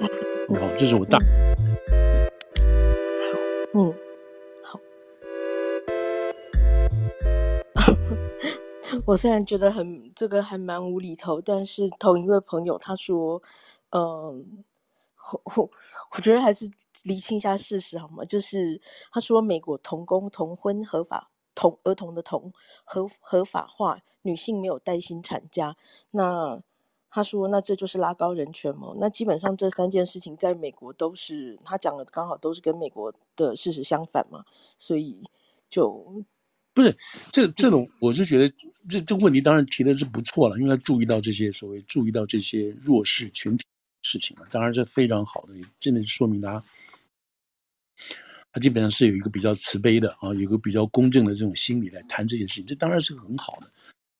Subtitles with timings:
[0.00, 1.18] 好，这是我大。
[3.74, 3.92] 嗯，
[4.62, 4.78] 好。
[9.06, 13.42] 我虽然觉得很这个还蛮无厘头，但是同一位朋友他说，
[13.90, 14.44] 嗯、呃，
[15.32, 15.70] 我我
[16.16, 16.70] 我觉得还是
[17.02, 18.24] 厘清一下事实好吗？
[18.24, 18.80] 就是
[19.12, 22.52] 他说美国同工同婚合法，同儿童的同
[22.84, 25.76] 合合法化，女性没有带薪产假，
[26.12, 26.62] 那。
[27.18, 28.94] 他说：“那这就是拉高人权嘛？
[29.00, 34.44] 那基本上这三件事情在美国都是他讲的，刚好都是跟美国的事实相反嘛，
[34.78, 35.20] 所以
[35.68, 36.24] 就
[36.72, 36.94] 不是
[37.32, 38.48] 这这种，我是觉得
[38.88, 43.66] 这这个问题当然提的是不错了，因为他注意到这些所谓注意到这些弱势群体
[44.02, 46.62] 事情了，当然是非常好的，真的是说明他
[48.52, 53.68] 他基本上是有一个比较慈悲的啊，有一个比较公正的这种心理来谈这件事情，这当然是很好的。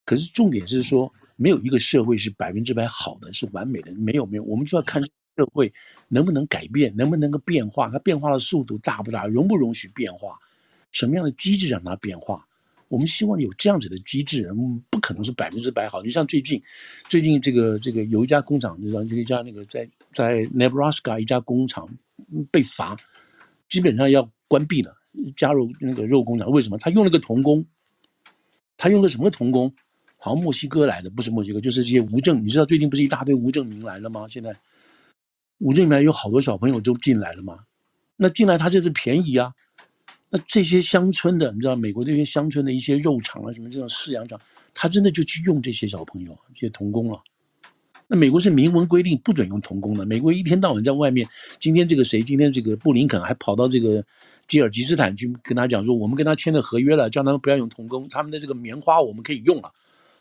[0.09, 3.93] 可是重点是说。”没有一个社会是百分之百好的，是完美的。
[3.93, 5.01] 没有没有，我们就要看
[5.37, 5.71] 社会
[6.09, 10.37] 能不能改变，能不能够变化，它变化的速度大不大，容不容许变化，
[10.91, 12.45] 什么样的机制让它变化？
[12.89, 14.51] 我们希望有这样子的机制，
[14.89, 16.03] 不可能是百分之百好。
[16.03, 16.61] 就像最近，
[17.07, 21.87] 最近这个这个有一家工厂，就像，一家那个在在 Nebraska 一家工厂
[22.51, 22.97] 被罚，
[23.69, 24.93] 基本上要关闭了，
[25.37, 26.51] 加入那个肉工厂。
[26.51, 26.77] 为什么？
[26.77, 27.65] 他用了个童工，
[28.75, 29.73] 他用了什么童工？
[30.21, 32.45] 好像墨西哥来的，不是墨西哥，就是这些无证。
[32.45, 34.27] 你知道最近不是一大堆无证民来了吗？
[34.29, 34.53] 现在
[35.59, 37.59] 无证民来有好多小朋友都进来了吗？
[38.17, 39.53] 那进来他就是便宜啊。
[40.29, 44.39] 那这些乡村的，你知道美国这些乡村的一些肉厂啊，什么这种饲养厂，
[44.73, 47.19] 他真的就去用这些小朋友，这些童工了。
[48.07, 50.05] 那美国是明文规定不准用童工的。
[50.05, 51.27] 美国一天到晚在外面，
[51.59, 52.21] 今天这个谁？
[52.21, 54.03] 今天这个布林肯还跑到这个
[54.47, 59.71] 吉尔吉斯坦去跟他讲说，我们跟他签了合约了，叫他们不要用童工，他们的这个棉花我们可以用了。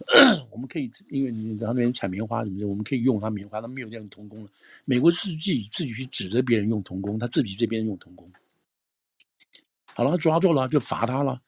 [0.51, 4.49] 我们可以，因为你那边采棉花什么的，我们可以用他棉花，他没有这样童工了。
[4.85, 8.31] 美国是自己自己去指责别人用童工，他自己这边用童工。
[9.87, 11.41] 好了，抓住了就罚他了。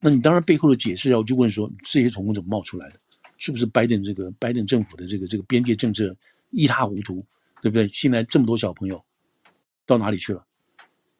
[0.00, 3.00] 那你当然背后的解释要就问说，这些童工怎么冒出来的？
[3.38, 6.14] 是不是拜登这个拜登政府的这个这个边界政策
[6.50, 7.24] 一塌糊涂，
[7.62, 7.88] 对不对？
[7.88, 9.02] 现在这么多小朋友
[9.86, 10.44] 到哪里去了？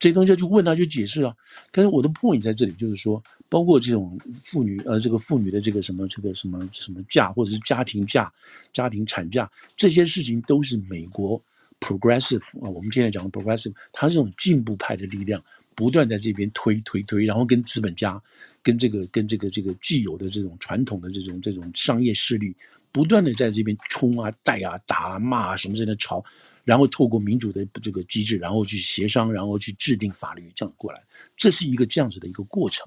[0.01, 1.31] 这东西就问他，就解释啊。
[1.71, 8.33] 但是我的 point 在这里，就是说，包括这种妇女，呃，这个妇女的这个什么，这个什么什么假，或者是家庭假、
[8.73, 11.39] 家庭产假，这些事情都是美国
[11.79, 15.39] progressive 啊，我们现在讲的 progressive，它这种进步派的力量
[15.75, 18.19] 不断在这边推推推，然后跟资本家、
[18.63, 22.55] 跟这个跟这个这个既有的这种传统的这种这种商业势力，
[22.91, 26.25] 不断的在这边冲啊、带啊、打啊、骂啊什么之类的吵。
[26.63, 31.01] 然后透过民主的这个机制，然后去协商，然后去制定法律，这样过来，
[31.35, 32.85] 这是一个这样子的一个过程。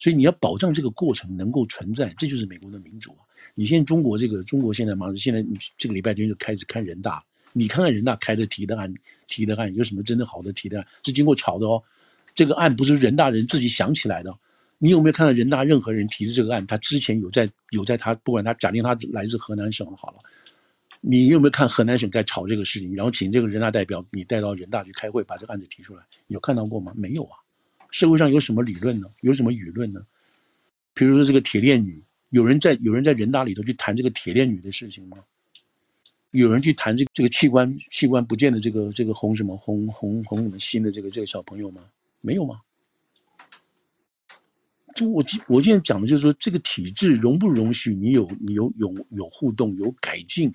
[0.00, 3.16] 所以你要保障这个过程能够存在，这就是美国的民主。
[3.54, 5.44] 你现在中国这个中国现在嘛，现在
[5.76, 7.20] 这个礼拜天就开始开人大，
[7.52, 8.94] 你看看人大开的提的案，
[9.26, 10.86] 提的案有什么真的好的提的案？
[11.04, 11.82] 是经过炒的哦。
[12.34, 14.32] 这个案不是人大人自己想起来的。
[14.78, 16.64] 你有没有看到人大任何人提的这个案？
[16.64, 20.18] 他之前有在有在他不管他假定他来自河南省好了。
[21.10, 22.94] 你有没有看河南省在吵这个事情？
[22.94, 26.92] 然后请这个人大代表你带到人大去开会，把这个案子提出来，有看到过吗？
[26.94, 27.38] 没有啊。
[27.90, 29.08] 社会上有什么理论呢？
[29.22, 30.04] 有什么舆论呢？
[30.92, 31.98] 比如说这个铁链女，
[32.28, 35.16] 有人在有人在人大里头去谈这个铁链女的事情吗？
[36.32, 41.80] 有人去谈这个这个器官器官不见的这个这个红什么红红红什么心的这个这个小朋友吗？
[42.20, 42.60] 没有吗？
[44.94, 50.52] 就我我现在讲的就是说，这个体制容不容许你有你有有有互动有改进？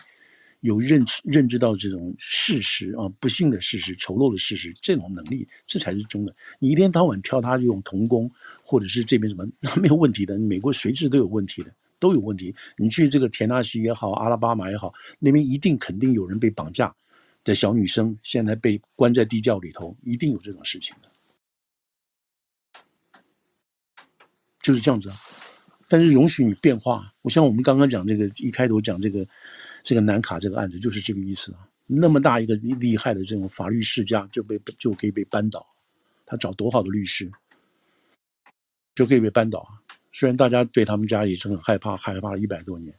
[0.64, 6.34] 有认知认知到这种事实啊，不幸的事实、丑陋的事实，这种能力，这才是中的。
[6.58, 8.32] 你一天到晚挑他用童工，
[8.64, 9.46] 或者是这边什么，
[9.82, 10.40] 没有问题的。
[10.40, 12.56] 美国随时都有问题的，都有问题。
[12.78, 16.96] 你去这个田纳西也好，阿拉巴马也好，那边一定肯定有人被绑架
[17.44, 21.10] 的小女生，现在被关在地窖里头，一定有这种事情的，
[24.62, 25.18] 就是这样子啊。
[25.90, 29.28] 但是容许你变化，我像我们刚刚讲这个，一开头讲这个。
[29.84, 35.68] 这个南卡这个案子就是这个意思啊，那么大一个厉害的这种法律世家就被就可以被扳倒，
[36.26, 37.30] 他找多好的律师
[38.96, 39.84] 就可以被扳倒啊！
[40.14, 42.96] 虽然大家对他们家也是很害怕，害怕了一百多年，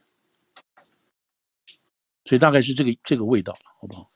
[2.24, 4.10] 所以大概是这个这个味道，好不好？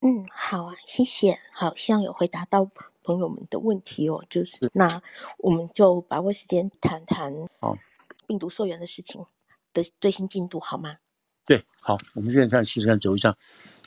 [0.00, 2.68] 嗯，好啊，谢谢，好像有回答到
[3.04, 5.00] 朋友们的问题哦，就是，那
[5.38, 7.78] 我们就把握时间谈谈好
[8.26, 9.24] 病毒溯源的事情
[9.72, 10.96] 的最新进度，好吗？
[11.44, 13.36] 对，好，我们现在看试试看走一下，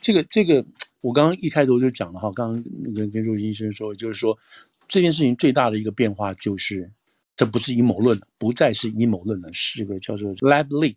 [0.00, 0.64] 这个这个，
[1.00, 4.38] 我刚刚一开头就讲了哈，刚刚跟跟若医生说，就是说
[4.86, 6.90] 这件事情最大的一个变化就是，
[7.34, 10.96] 这不是阴谋论了，不再是阴谋论了，是个叫做 lab leak，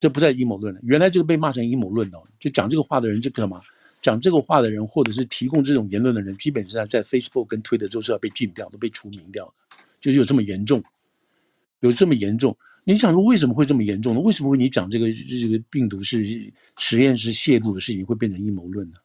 [0.00, 0.80] 这不再阴谋论了。
[0.82, 3.62] 原来这个被骂成阴谋论的，就讲这个话的人，这个嘛，
[4.02, 10.82] 讲这个话的人，或者是提供这种言论的人，基本上在 Facebook 跟 Twitter 都是要被禁掉，都被除名掉的，就是有这么严重，
[11.78, 12.56] 有这么严重。
[12.90, 14.20] 你想说为什么会这么严重呢？
[14.20, 18.96] 为什么你讲这个这个病毒是实验室泄露的事情会变成阴谋论呢？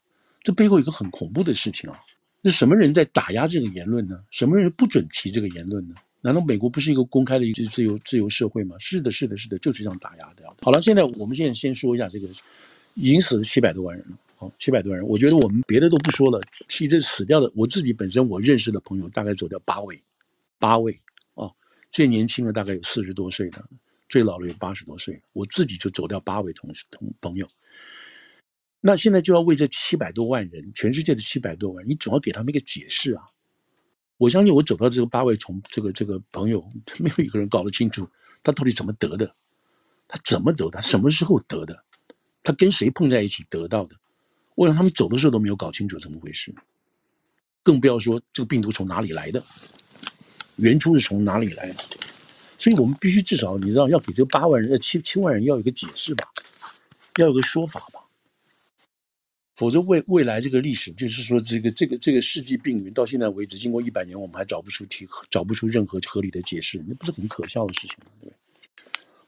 [0.42, 2.00] 这背后有一个很恐怖的事情啊！
[2.42, 4.20] 那什么人在打压这个言论呢？
[4.32, 5.94] 什么人不准提这个言论呢？
[6.22, 8.76] 难道美国不是一个公开的一个自由自由社会吗？
[8.80, 10.44] 是的，是的，是的，就是这样打压的。
[10.64, 12.28] 好了，现在我们现在先说一下这个，
[12.96, 14.18] 已经死了七百多万人了。
[14.36, 20.02] 好，七百多万人，我觉得我们别的都不说了，替这死掉的，我自己本身我认识的朋友大概走掉八位，
[20.58, 20.98] 八位。
[21.96, 23.66] 最年轻的大概有四十多岁的，
[24.10, 25.18] 最老的有八十多岁。
[25.32, 27.48] 我自己就走掉八位同事同朋友。
[28.82, 33.24] 那现在就要为这七百多万人，全世界的七百多万人，你总要给他们一个解释啊！
[34.18, 36.70] 我相信我走到这个八位同这个这个朋友，
[37.00, 38.06] 没有一个人搞得清楚
[38.44, 39.34] 他到底怎么得的，
[40.06, 41.82] 他怎么走的，什么时候得的，
[42.44, 43.96] 他跟谁碰在一起得到的。
[44.56, 46.54] 我想他们走的时候都没有搞清楚怎么回事，
[47.64, 49.42] 更不要说这个病毒从哪里来的。
[50.58, 51.74] 原初是从哪里来的？
[52.58, 56.28] 所以我们必须至少你知道要给这八万人、呃七七万人要有个解释吧，
[57.18, 58.00] 要有个说法吧，
[59.56, 68.12] 否则未未来这个历史就是说这个这个这个世纪病原到现在为止，经过一百年，我们还找不出题，找不出任何合理的解释，那不是很可笑的事情吗？
[68.22, 68.32] 对。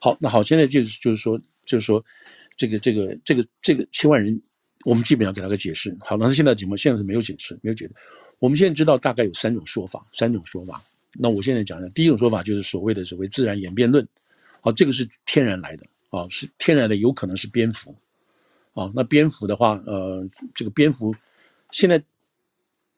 [0.00, 2.02] 好，那好，现在就是就是说就是说
[2.56, 4.40] 这个这个这个这个七万人，
[4.84, 5.94] 我们基本上给他个解释。
[6.00, 7.92] 好，那现在怎么现在是没有解释，没有解释。
[8.38, 10.82] 我们现在知道大概有三种说法，三种说法。
[11.20, 14.06] 那我现在讲讲，第一种说法就是所谓的所谓自然演变论，
[14.60, 17.92] 好，这个是天然来的，啊，是天然的，有可能是蝙蝠，
[18.72, 20.24] 啊，那蝙蝠的话，呃，
[20.54, 21.12] 这个蝙蝠
[21.72, 22.00] 现在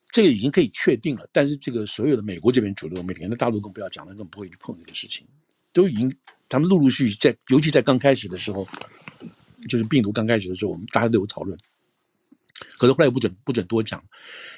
[0.08, 5.26] 这个已经可以确定了，但是这个所有的美国这边主流媒体，那大陆更不要讲了，更不会去碰这个事情，
[5.72, 6.14] 都已经
[6.46, 8.68] 他们陆陆续续在，尤其在刚开始的时候，
[9.66, 11.58] 就是病毒刚开始的时候，我们大家都有讨论，
[12.76, 14.04] 可是后来不准不准多讲，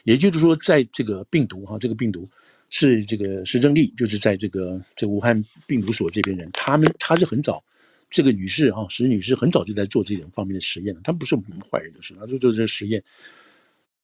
[0.02, 2.28] 也就是说，在这个病毒哈，这个病毒。
[2.74, 7.62] 是这个石正丽，就是在这个这武汉病毒所这边人，他们他是很早，
[8.08, 11.00] 这个女士啊，石女士很早就在做这种方面的实验了。
[11.04, 13.04] 她不是我们坏人的事，她就做这实验。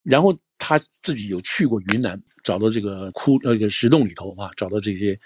[0.02, 5.18] 然后她自己有去过云南，找到这个窟那个石洞里头啊，找到这些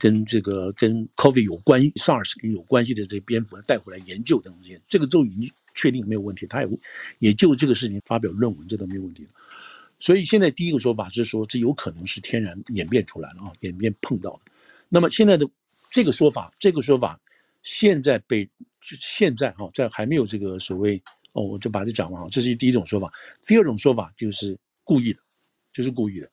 [0.00, 6.44] 跟这个跟 COVID 有关 SARS 有关系的这些蝙蝠带回来研究等等这些，这个都已经确定没有问题。
[6.48, 6.68] 他也
[7.20, 9.30] 也就这个事情发表论文，这都没有问题了。
[10.04, 14.52] 所以现在第一个说法是说，这有可能是天然演变出来了啊，演变碰到的。
[14.90, 15.48] 那么现在的
[15.92, 17.18] 这个说法，这个说法
[17.62, 18.46] 现在被
[18.82, 21.02] 现在哈，在还没有这个所谓
[21.32, 22.28] 哦，我就把这讲完啊。
[22.30, 23.10] 这是第一种说法。
[23.40, 25.20] 第二种说法就是故意的，
[25.72, 26.30] 就是故意的，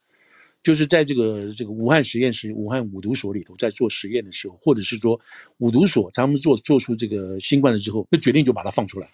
[0.62, 5.18] 就是在这个这个武汉实验室、武汉五毒所里头在做实验的时候，或者是说
[5.60, 9.08] 五毒所他们做做出这个新冠了之后，那决定就把它放出来，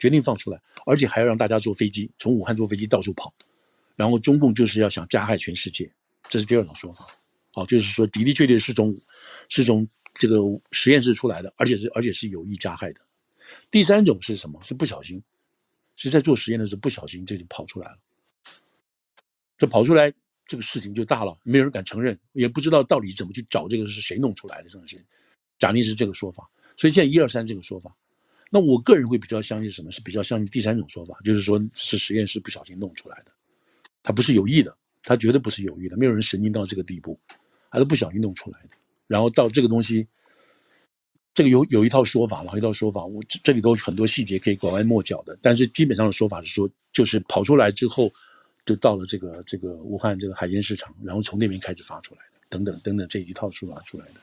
[0.00, 3.32] 决定放出来，而且还要让大家坐飞机从武汉坐飞机到处跑。
[3.98, 5.92] 然后中共就是要想加害全世界，
[6.28, 7.04] 这是第二种说法。
[7.50, 8.96] 好，就是说的的确确是从
[9.48, 10.36] 是从这个
[10.70, 13.00] 实验室出来的，而且是而且是有意加害的。
[13.72, 14.62] 第三种是什么？
[14.62, 15.20] 是不小心，
[15.96, 17.98] 是在做实验的时候不小心这就跑出来了。
[19.56, 20.12] 这跑出来
[20.46, 25.04] 这个事情就大了，没有人敢承认，也不知道到底怎么去找这个是谁弄出来的这种事情。
[25.58, 27.92] 假定是这个说法，所以现在一二三这个说法，
[28.48, 29.90] 那我个人会比较相信什么？
[29.90, 33.32] 是比较相信第三种说法，就是说是实验室不小心弄出来的。
[34.08, 37.20] 他不是有意的，他绝对不是有意的，没有人神经到这个地步，
[37.68, 38.70] 还是不小心弄出来的。
[39.06, 40.06] 然后到这个东西，
[41.34, 48.10] 这个有有一套说法，有一套说法，我这里头很多细节可以拐弯抹角的，但是基本上的说法是说，就是跑出来之后，
[48.64, 54.20] 就到了这个这个武汉这个海鲜市场，然后从那边开始发出来的，等等等等这一套说法出来的。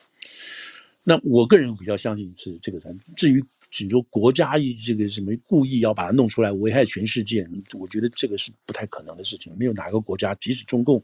[1.04, 2.82] 那我个人比较相信是这个，
[3.16, 3.46] 至于。
[3.84, 9.54] 你说国家一这个什么故意要把它弄出来危害全世界，我觉得这个是不太可能的事情。
[9.58, 11.04] 没有哪个国家，即使中共，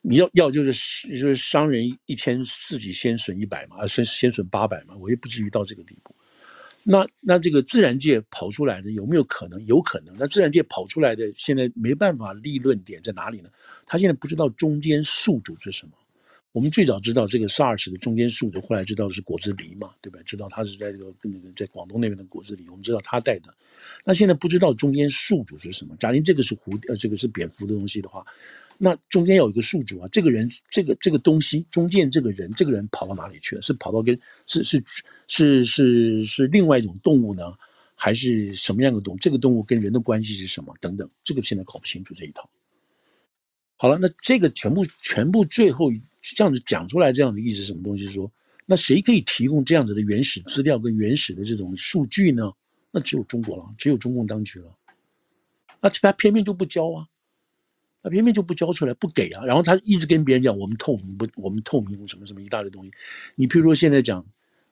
[0.00, 6.14] 你要要就是就是商人一天，自己先损一百嘛，先先损八百嘛，我也不至于到这个地步。
[6.84, 9.66] 那那这个自然界跑出来的有没有可能？
[9.66, 10.14] 有可能。
[10.16, 13.50] 那自然界跑出来的现在没办法立论点在哪里呢？
[13.84, 15.92] 他现在不知道中间宿主是什么。
[16.56, 20.18] 我们最早知道这个 SARS 的中间宿主，后来知道是果子狸嘛，对吧？
[20.24, 23.54] 知道他是在这个那个在广东那边的果子狸，我们知道他带的。
[24.06, 25.94] 那现在不知道中间宿主是什么？
[25.98, 28.24] 假定这个是蝴，呃，这个是蝙蝠的东西的话，
[28.78, 33.60] 那中间有一个宿主啊，这个人，这个这个东西中间这个人，这个人跑到哪里去了？
[33.60, 34.82] 是跑到跟是是
[35.28, 37.52] 是是是另外一种动物呢，
[37.94, 39.18] 还是什么样的动物？
[39.18, 40.74] 这个动物跟人的关系是什么？
[40.80, 42.48] 等等，这个现在搞不清楚这一套。
[43.76, 45.92] 好了，那这个全部全部最后。
[46.34, 48.06] 这样子讲出来，这样的意思什么东西？
[48.06, 48.30] 说，
[48.64, 52.52] 那谁可以提供这样子的原始资料跟原始的这种数据呢？
[52.90, 54.74] 那只有中国了，只有中共当局了。
[55.80, 57.06] 那他偏偏就不交啊，
[58.02, 59.44] 他偏偏就不交出来，不给啊。
[59.44, 62.90] 然后他一直跟别人讲我们透明不，我们透明什么什么一大堆东西。
[63.34, 64.24] 你譬如说现在讲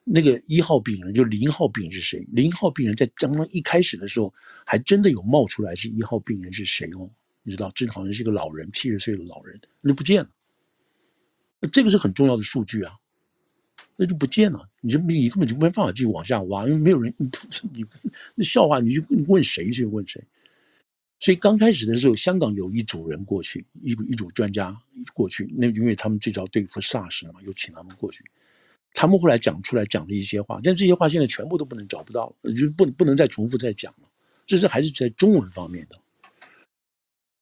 [0.02, 2.26] 那个一号病人，就零号病人是谁？
[2.32, 4.32] 零号病人在刚刚一开始的时候，
[4.64, 7.08] 还真的有冒出来是一号病人是谁哦？
[7.42, 10.30] 你知道，这好像是个老人，七十岁的老人，那不见了。
[11.68, 12.92] 这个是很重要的数据啊，
[13.96, 14.68] 那就不见了。
[14.80, 17.28] 你就你根本就没办法继续往下挖，因为没有人， 你
[17.72, 17.86] 你
[18.34, 20.22] 那笑话，你就问谁去问谁。
[21.20, 24.76] 所以刚开始的时候，香港有一组人过去，一一组专家
[25.14, 28.22] 过去，那因为他们最早对付 SARS 嘛，又请他们过去。
[28.92, 34.08] 他们后来讲出来讲的一些话，但这些话现在全部都不能找不到了，就不不能再重复再讲了。
[34.44, 35.98] 这是还是在中文方面的。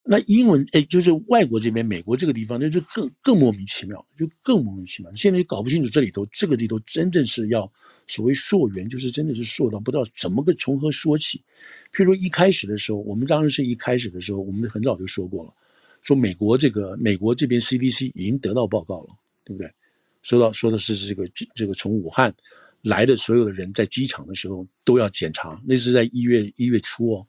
[0.04, 5.14] 那英文哎，就是外国这边，美国这个地方，那就更更莫名其妙，就更莫名其妙。
[5.14, 7.72] 现在就搞不清楚这里头，这个里头真正是要
[8.08, 11.38] 所谓溯源，就是真的是溯到不知道怎么个从何说起。
[11.92, 15.54] 譬如说一开始的时候，我们当然是一开始的时候，我们很早就说过了，
[16.02, 19.10] 说美国这个美国这边 CDC 已经得到报告了，
[19.44, 19.70] 对不对？
[20.22, 22.34] 说到说的是这个这个从武汉
[22.82, 27.26] 来的所有的人在机场的时候都要检查，那是在一月一月初哦。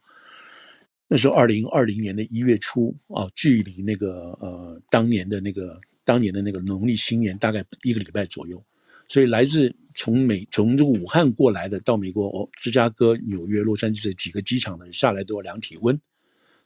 [1.06, 8.62] 那时候，二零二零年的一月初啊，距离那个呃当年的那个当年的那个农历新年大概一个礼拜左右，
[9.06, 16.00] 所以来自从美从这个武汉过来的到美国哦，芝加哥、纽约、洛杉矶这几个机场的下来都要量体温，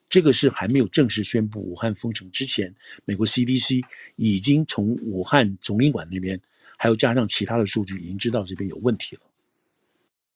[0.08, 2.72] 这个是还没有正式宣布武汉封城之前，
[3.04, 3.82] 美国 CDC
[4.14, 6.40] 已经从武汉总领馆那边，
[6.76, 9.22] 还有加上其他的数据，已经知道这边有问题了。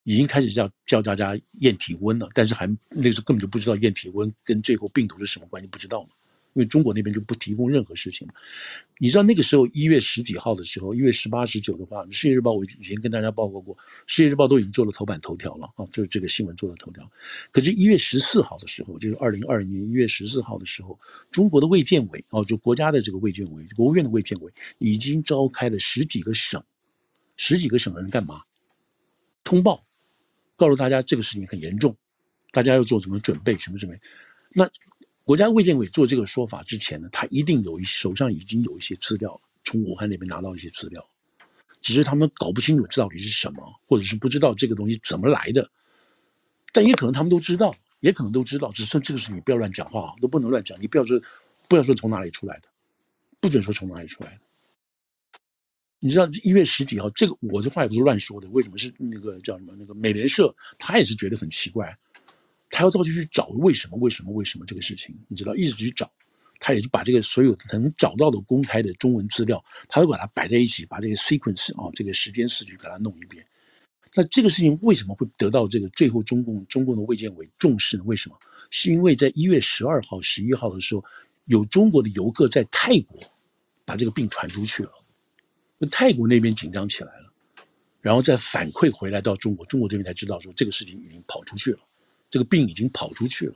[0.05, 6.11] 已经开始叫叫大家验体温了，但是还那时候根本就不知道验体温跟最后病毒是什么关系，不知道嘛？
[6.55, 8.29] 因为中国那边就不提供任何事情。
[8.99, 13.75] 你知道那个时候一月十几号的时候，一月十八、十九的话，《世界日报》我以前跟大家报告过，
[14.07, 17.11] 《世界日报》都已经做了头版头条了啊，就是这个新闻做了头条。
[17.51, 26.63] 可是，一月十四号的时候，就是二零二零年一月十四号的时候，中国的卫健委哦，就国家的这个卫健委，国务院的卫健委已经召开了十几个省，
[27.39, 28.43] 十几个省的人干嘛？
[29.43, 29.83] 通报。
[30.57, 31.97] 告诉大家这个事情很严重，
[32.51, 33.59] 大家要做什么准备？
[33.59, 33.99] 什么准备？
[34.51, 34.69] 那
[35.25, 41.05] 国家卫健委做这个说法之前呢，他一定有一手上已经有一些资料，从武汉那边拿到一些资料，
[41.81, 45.71] 只是他们搞不清楚这到底是什么，或者是不知道这个东西怎么来的。
[46.73, 51.21] 但也可能他们都知道，也可能都知道，只是这个事情不要乱讲话啊，都不能乱讲，你不要说，
[51.69, 52.69] 不要说从哪里出来的，
[53.41, 54.39] 不准说从哪里出来的。
[56.05, 58.49] 你知道一月十几号，这个我这话也不是乱说的。
[58.49, 60.53] 为什么是那个叫什么那个美联社？
[60.77, 61.97] 他也是觉得很奇怪，
[62.71, 66.11] 他要照去去找为什么为什么为什么这个事情，你知道一直去找，
[66.59, 73.47] 他也就把这个所有能找到的公开的中文资料，他都把它摆在一起，把这个 sequence 啊这个时间顺序给它弄一遍。
[74.13, 78.03] 那这个事情为什么会得到这个最后中共中共的卫健委重视呢？
[78.07, 78.37] 为什么？
[78.71, 81.05] 是因为在一月十二号、十一号的时候，
[81.45, 83.21] 有中国的游客在泰国
[83.85, 84.91] 把这个病传出去了。
[85.89, 87.33] 泰国那边紧张起来了，
[88.01, 91.79] 然后再反馈回来到中国，中国这边才知道说这个事情已经跑出去了，
[92.31, 93.55] 这个病已经跑出去了。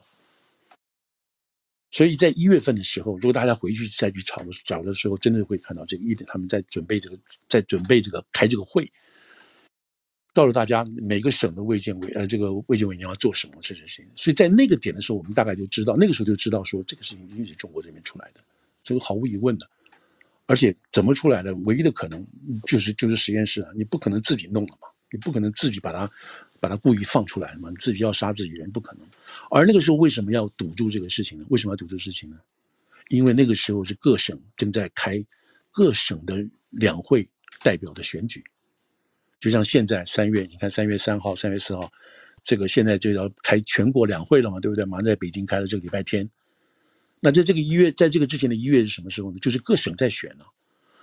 [1.92, 7.18] 所以在一月份的时候，如果大家回去再去找的找的时候，真的会看到这个一点，他们在准备这个，
[7.48, 8.90] 在准备这个开这个会，
[10.34, 14.10] 告诉大家每个省的卫健委呃这个卫健委你要做什么这些事情。
[14.16, 18.40] 所以在那个点的时候，我们大概就知道，那个时候就知道说这个事情一定是中国这边出来的，
[18.82, 19.70] 这个毫无疑问的。
[20.46, 21.54] 而且怎么出来的？
[21.56, 22.24] 唯一的可能
[22.66, 23.70] 就是就是实验室啊！
[23.74, 26.10] 你不可能自己弄了嘛，你不可能自己把它
[26.60, 29.06] 把它故意放出来嘛，你自己要杀自己人不可能。
[29.50, 31.44] 而那个时候为什么要堵住这个事情呢？
[31.48, 32.38] 为什么要堵住事情呢？
[33.08, 35.24] 因为那个时候是各省正在开
[35.72, 36.36] 各省的
[36.70, 37.28] 两会
[37.62, 38.44] 代表的选举，
[39.40, 41.90] 就像现在三月，你看三月三号、三月四号，
[42.44, 44.84] 这个现在就要开全国两会了嘛，对不对？
[44.84, 46.28] 马上在北京开了这个礼拜天。
[47.26, 49.38] 那在这个一月，在这个之前的一月是什么时候呢？
[49.42, 50.46] 就是各省在选呢、啊。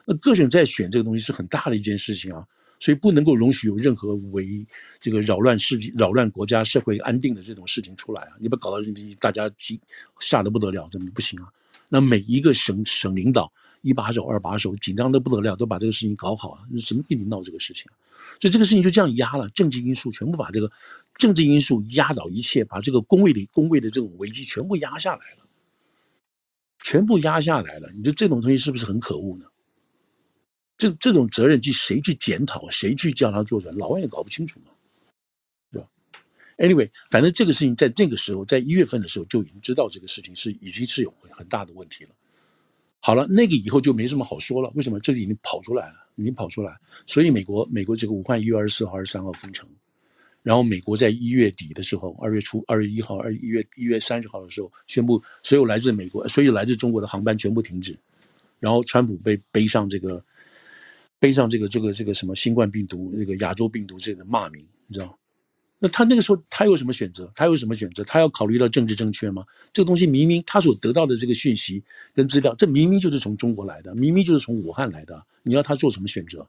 [0.05, 2.47] 那各省在选这个东西是很大的一件事情啊，
[2.79, 4.65] 所以不能够容许有任何违
[5.01, 8.31] 这个扰乱世、扰乱国家社会安定的这种事情出来啊！
[8.39, 8.77] 你把搞到
[9.19, 9.77] 大家急
[10.21, 11.51] 吓得不得了，这么不行啊！
[11.89, 13.51] 那每一个省省领导
[13.81, 16.61] 一把手、二把手紧张得不得了，都把这个事情搞好啊！
[16.87, 17.99] 怎么给你闹这个事情啊？
[18.39, 20.71] 所以这个事情就这样压了，政治因素全部把这个
[21.15, 25.42] 政治因素压倒一切，把这个公位的公位的这种危机全部压下来了。
[26.83, 29.45] 全部压下来了，你说这种东西是不是很可恶呢？
[30.77, 34.71] 这这种责任，去谁去检讨，谁去叫他做出来，老外也搞不清楚嘛，
[35.71, 35.87] 对吧
[36.57, 42.11] ？Anyway，反正这个事情在这个时候，在一月份的时候就已经知道这个事情是已经是有很大的问题了。
[42.99, 44.69] 好了，那个以后就没什么好说了。
[44.75, 44.99] 为什么？
[44.99, 49.69] 这里已经跑出来了，已经跑出来，所以美国美国这个武汉一月二十四号、二十三号封城，
[50.43, 57.97] 然后美国在一月底的时候，二月初、二月一号、二一月一月三十号的时候，宣布所有来自美国、所有来自中国的航班全部停止。
[58.59, 60.23] 然后川普被背上这个，
[61.19, 65.17] 背上这个这个这个什么新冠病毒、这个亚洲病毒这个骂名，你知道？
[65.79, 67.29] 那他那个时候他有什么选择？
[67.35, 68.03] 他有什么选择？
[68.05, 69.43] 他要考虑到政治正确吗？
[69.73, 71.83] 这个东西明明他所得到的这个讯息
[72.13, 76.47] 跟资料，这明明就是从中国来的，明明就是从武汉来的，你要他做什么选择？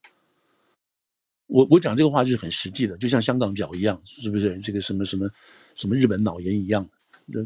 [1.46, 4.58] 我我讲这个话就是很实际的，就像香港脚一样，是不是？
[4.60, 5.28] 这个什么什么
[5.74, 6.88] 什么日本脑炎一样，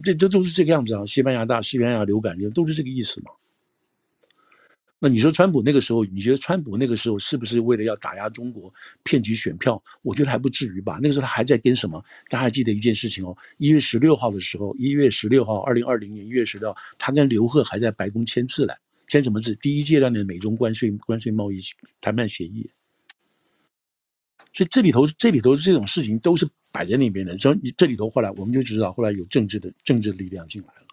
[0.05, 1.05] 这这都是这个样子啊。
[1.07, 3.31] 西班牙大西班牙流感就都是这个意思嘛。
[5.01, 8.73] 那你说川普那个时候，你觉得川普那个时候是不是为了要打压中国、
[9.05, 9.81] 骗取选票？
[10.03, 10.99] 我觉得还不至于吧。
[11.01, 12.05] 那个时候他还在跟什么？
[12.29, 18.77] 大家还记得一件事情哦，一月十六号的时候，一月十六号，二零二零年一月十六号，他跟刘鹤还在白宫签字了，
[19.07, 19.55] 签什么字？
[19.57, 21.61] 第一阶段的美中关税关税贸易
[22.01, 22.69] 谈判协议。
[24.53, 27.37] 所以这里头，这里头这种事情都是摆在那边的。
[27.39, 30.87] 所以你这里头后来我们就知道，后来有政治的政治力量进来了，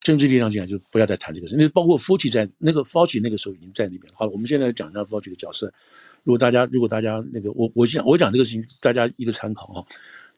[0.00, 1.56] 政治力量进来就不要再谈这个事。
[1.56, 4.12] 那包括 Fauci 在那个 Fauci 那个时候已经在那边。
[4.14, 5.72] 好，我们现在讲一下 Fauci 的角色。
[6.24, 9.84] 如果大家如果大家那个我我讲我讲这个事情，大家一个参考啊，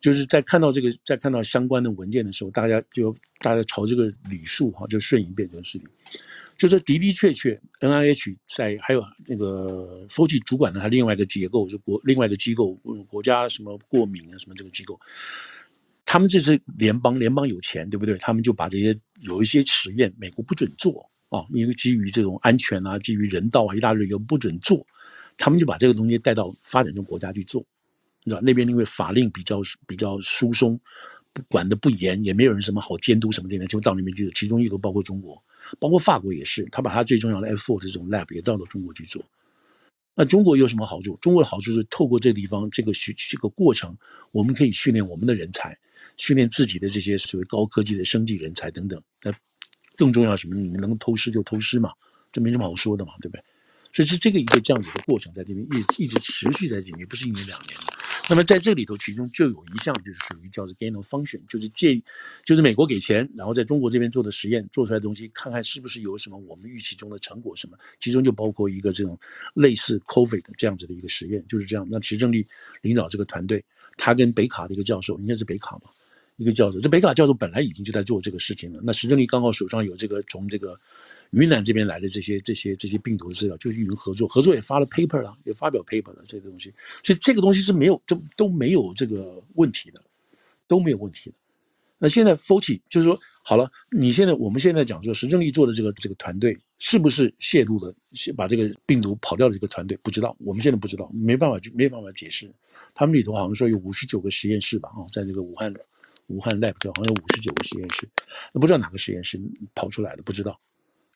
[0.00, 5.88] 就是在看到这个在看到相关的文件的时候，大家就大家朝这个礼数哈，就顺一遍这个事情。
[6.60, 12.74] 就是的的确确，NIH 在还有那个 f o 主管的他另外一个结构，就国另外一个机构，
[13.08, 15.00] 国家什么过敏啊什么这个机构，
[16.04, 18.18] 他们这是联邦，联邦有钱，对不对？
[18.18, 24.86] 他们就把这些有一些实验，美国不准做啊，因为基于这种安全啊，基于人道啊，一大堆又不准做，
[25.38, 27.64] 他们就把这个东西带到发展中国家去做，
[28.22, 30.78] 你知道那边因为法令比较比较疏松，
[31.32, 35.42] 不管的不严，也没有人什么好监督什么的，就到那边去，其中一个包括中国。
[35.78, 39.22] 包括法国也是，他把他最重要的 F4 这种 lab 也带到中国去做。
[40.14, 41.16] 那中国有什么好处？
[41.22, 43.96] 中国的好处是透过这地方这个学这个过程，
[44.32, 45.78] 我们可以训练我们的人才，
[46.16, 49.00] 训练自己的这些所谓高科技的生技人才等等。
[49.22, 49.32] 那
[49.96, 50.54] 更重要什么？
[50.56, 51.92] 你们能偷师就偷师嘛，
[52.32, 53.42] 这没什么好说的嘛，对不对？
[53.92, 57.99] 所以是这个一个这样子的过程，在这边一直一直持续在这边，不是一年两年了。
[58.30, 62.00] 那么在这里头，其中就有一项就是属于叫做 gain of function，就是借，
[62.44, 67.76] 就是美国给钱，然后在中国这边做的实验做出来的东西，看看是不是有什么我们预期中的成果什么。
[67.98, 69.18] 其中就包括一个这种
[69.52, 71.84] 类似 COVID 这样子的一个实验，就是这样。
[71.90, 72.46] 那石正丽
[72.82, 73.64] 领导这个团队，
[73.96, 75.90] 他跟北卡的一个教授，应该是北卡吧，
[76.36, 76.78] 一个教授。
[76.78, 78.78] 这北卡教授本来已经就在做这个事情了。
[78.84, 80.78] 那石正丽刚好手上有这个从这个。
[81.30, 86.72] 云南这边来的这些这些这些病毒的资料，就是与人合作，合作也发了 paper 了，也发表 paper 了，这个东西，
[87.04, 90.02] 所以这个东西是没有，都都没有这个问题的，
[90.66, 91.36] 都没有问题的。
[92.02, 97.94] 那现在 Fauci 就是说，好了，你现在我们现在讲说，石正丽做的这个这个团队是不是泄露了，
[98.34, 102.50] 把这个病毒跑掉的这个团队，不知道，我们现在不知道，没办法就没办法解释。
[102.94, 105.72] 他们里头好像说有五十九个实验室吧，啊，在这个武汉
[106.28, 108.08] 武汉 lab 这好像有五十九个实验室，
[108.54, 109.38] 那不知道哪个实验室
[109.74, 110.58] 跑出来的，不知道。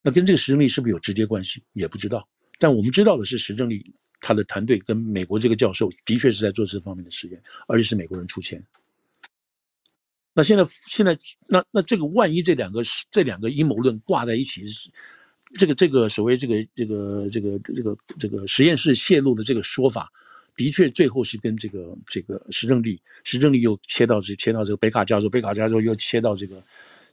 [0.07, 1.63] 那跟这个实证力是不是有直接关系？
[1.73, 2.29] 也不知道。
[2.59, 3.83] 但我们知道的是，实证力
[4.21, 8.63] 他的团队跟美国这个教授的确是在做这方面的实验，而且是美国人出钱。
[10.35, 11.17] 那现在，现在，
[11.49, 14.63] 那那这个万一这两个这两个阴谋论挂在一起，
[15.55, 20.13] 这个这个所谓这个这个这个这个这个实验室泄露的这个说法，
[20.55, 26.63] 的确最后是跟这个这个石正丽，石正丽又切到这切到这个北卡教授，北卡教授又切到这个，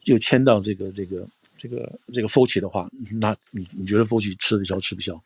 [0.04, 1.26] 又牵到这个这个。
[1.62, 5.22] 这个这个 Fauci 的话，那你你觉得 Fauci 吃得消吃不消？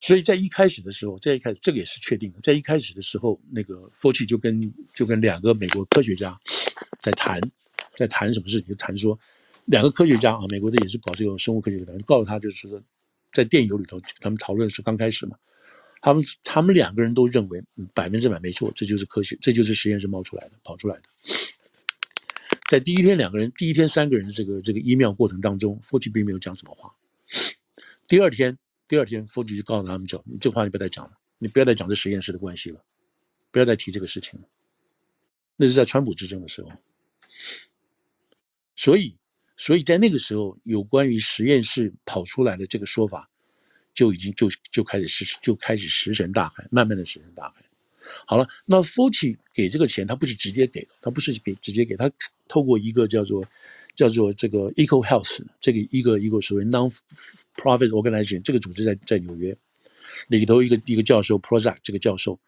[0.00, 6.36] 所以在一开始的时候，在一开始这个也是确定的，在一开始的时候，那个 Fauci 就跟就跟两个美国科学家
[7.00, 7.40] 在谈，
[7.94, 8.70] 在谈什么事情？
[8.70, 9.16] 就谈说
[9.66, 12.82] 两个科学家啊，美国的也是搞这个生物科学的，告诉他就是说，
[13.32, 15.36] 在电邮里头，他们讨论的是刚开始嘛，
[16.00, 17.62] 他们他们两个人都认为
[17.94, 21.02] 百分之百没错，这就是科学，这就是实验室冒出来的，跑出来的。
[22.68, 26.94] 在第一天两个人，第一天三个人的这个这个 email 过程当中，Fauci 并没有讲什么话。
[28.06, 32.84] 第二天，第二天 Fauci 就告诉他们讲：“你这话你不要再讲了，你不要再讲这实验室的关系了，
[33.50, 34.46] 不要再提这个事情了。”
[35.56, 36.70] 那是在川普执政的时候。
[38.76, 39.16] 所以，
[39.56, 43.30] 所以在那个时候，有关于实验室跑出来的这个说法，
[43.94, 47.64] 就已经就就开始石就开始石沉大海，慢慢的石沉大海。
[48.30, 52.10] 好了，那 Fauci 给这个钱，他不是直接给的，他不是给直接给他，
[52.46, 53.42] 透过一个叫做
[53.96, 59.56] 叫做这个 EcoHealth 这个一个一个所谓 non-profit organization 这个组织在在纽约
[60.26, 62.38] 里头一个一个教授 Prozac 这个教授，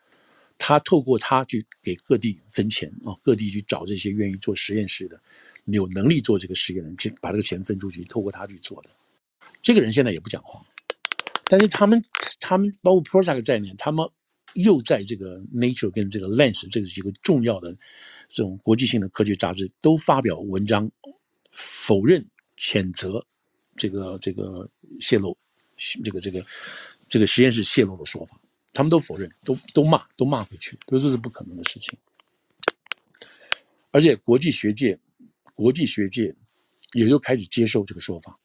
[0.59, 5.19] 他透过他去给各地分钱啊，各地去找这些愿意做实验室的、
[5.65, 8.91] 有能力做这个实验的人，去把这个钱分出去，透过他去做的。
[9.63, 10.63] 这个人现在也不讲话，
[11.45, 12.05] 但是他们
[12.39, 14.07] 他们包括 Prozac 在内，他们。
[14.55, 17.73] 又在这个 Nature 跟这个 Lens 这几个重要的
[18.29, 20.91] 这种国际性的科学杂志都发表文章，
[21.53, 22.25] 否认、
[22.57, 23.25] 谴责
[23.77, 24.69] 这个这个
[25.01, 25.37] 泄露，
[26.05, 26.45] 这个这个
[27.09, 28.41] 这个实验室泄露的说法，
[28.73, 31.99] 他们都否认，都都骂，都骂回去，都说这是不可能的事情。
[33.91, 34.99] 而且国际学界，
[35.55, 36.35] 国际学界
[36.93, 38.39] 也就开始接受这个说法，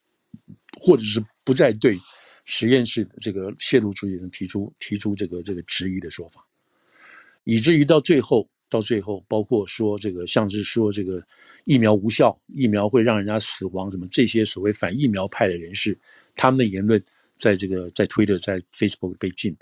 [0.80, 1.96] 或者是不再对。
[2.46, 6.46] 实验室这个泄露主义人提出提出这个这个质疑的说法，
[7.44, 11.22] 以至于到最后到最后，包括说这个像是说这个
[11.66, 15.98] 疫苗无效，疫苗会让人家死亡，什么这些所谓反疫苗派的人士，
[16.36, 17.02] 他们的言论
[17.38, 19.56] 在这个在推特在 Facebook 被禁，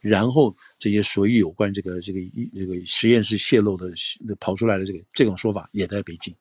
[0.00, 2.20] 然后这些所有有关这个这个
[2.52, 3.92] 这个实验室泄露的
[4.38, 6.34] 跑出来的这个这种说法也在被禁，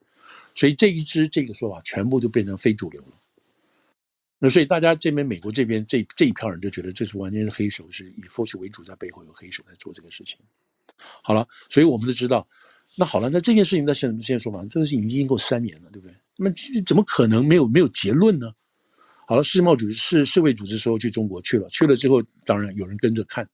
[0.56, 3.19] 所以这一支这个说法全部就变成非主流了。
[4.42, 10.38] 那所以大家这边美国这边这这一票人就觉得这是完全是黑手，是以 Fauci 为主，在背后有黑手在做这个事情。
[11.22, 12.48] 好了，所以我们都知道，
[12.96, 16.16] 那好了，那这件事情在现在现在说法，这个事情已经经过三年了，对不对？
[16.38, 18.50] 那么怎么可能没有没有结论呢？
[19.28, 23.46] 好了，世贸组织世世卫组织说去中国去了，去了之后，当然有人跟着看，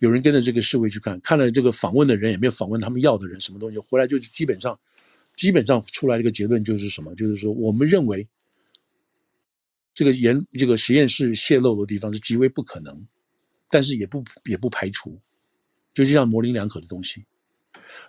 [0.00, 4.78] 有人跟着这个世卫去看，看了这个访问的人也没有访问他们要的人，什么东西回来就基本上
[5.36, 7.14] 基本上出来这个结论就是什么？
[7.14, 8.28] 就是说我们认为。
[9.94, 13.06] 这个研这个实验室泄漏的地方是极为不可能，
[13.68, 15.20] 但是也不也不排除，
[15.92, 17.24] 就这样模棱两可的东西。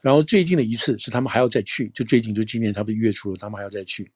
[0.01, 4.11] 然后最近的一次是他们还要再去，就最近就今年他们一月初了，他们还要再去。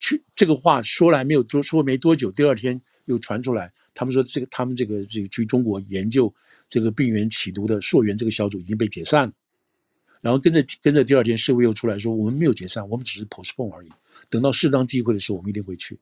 [0.00, 6.32] 去这个话说来没有多说没多久，第二天又传出来，他们说这个他们这个这个去中国研究
[6.68, 9.32] 这个病原起毒的溯源这个小组已经被解散了。
[10.20, 13.90] 然后跟着跟着第二天世卫又出来说我们没有解散，我们只是 postpone 而已，
[14.30, 15.98] 等到适当机会的时候我们一定会去。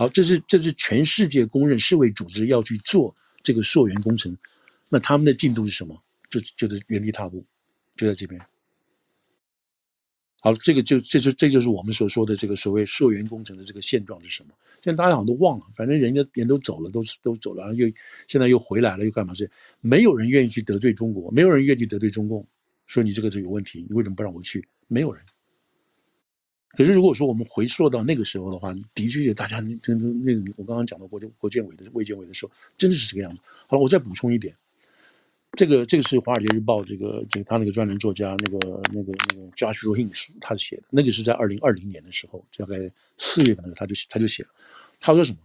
[0.00, 4.34] 好，这是这是全世界公认世卫组织要去做这个溯源工程，
[4.88, 5.94] 那他们的进度是什么？
[6.30, 7.44] 就就在原地踏步，
[7.96, 8.40] 就在这边。
[10.40, 14.54] 好，这个就这就这就是我们所说的这个所谓溯源工程的这个现状是什么？
[14.82, 17.86] 现在大家好像都忘了，反正人家人都走了，都都走了，然后又
[18.26, 19.34] 现在又回来了，又干嘛？
[19.34, 19.50] 是
[19.82, 22.42] 没有人愿意去得罪中国，没有人愿意得罪中共，
[22.86, 24.66] 说你这个就有问题，你为什么不让我去？
[24.88, 25.22] 没有人。
[26.76, 33.40] 可是，如果说我们回溯到那个时候的话，的确，大家跟那那个我刚刚讲到国国建委的卫健委的时候，真的是这个样子。
[33.66, 34.54] 好了，我再补充一点，
[35.52, 42.76] 这个这个是《华尔街日报》这个这个他那个专栏作家那个那个那个 Josh Rohins 他写的，那个是在二零二零年的时候，大概
[43.18, 44.48] 四月份的时候他就他就写了，
[45.00, 45.38] 他说什么？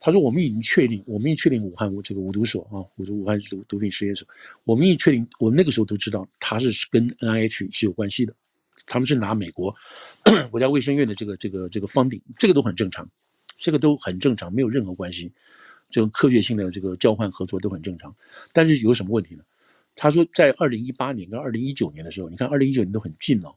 [0.00, 4.28] 他说我们已经确定，我们已经确定武汉这个五毒所啊，武毒武汉毒毒品实验所，
[4.64, 8.34] 我们已经确定，我们那个时候都知道它是跟 NIH 是有关系的。
[8.86, 9.74] 他们是拿美国
[10.50, 13.08] 国家卫生院的这个这个这个方顶这个都很正常，
[13.56, 15.32] 这个都很正常，没有任何关系。
[15.90, 18.14] 这种科学性的这个交换合作都很正常。
[18.52, 19.42] 但是有什么问题呢？
[19.94, 23.54] 他说，在二零一八年跟二零一九年的时候，你看二零一九年都很近了。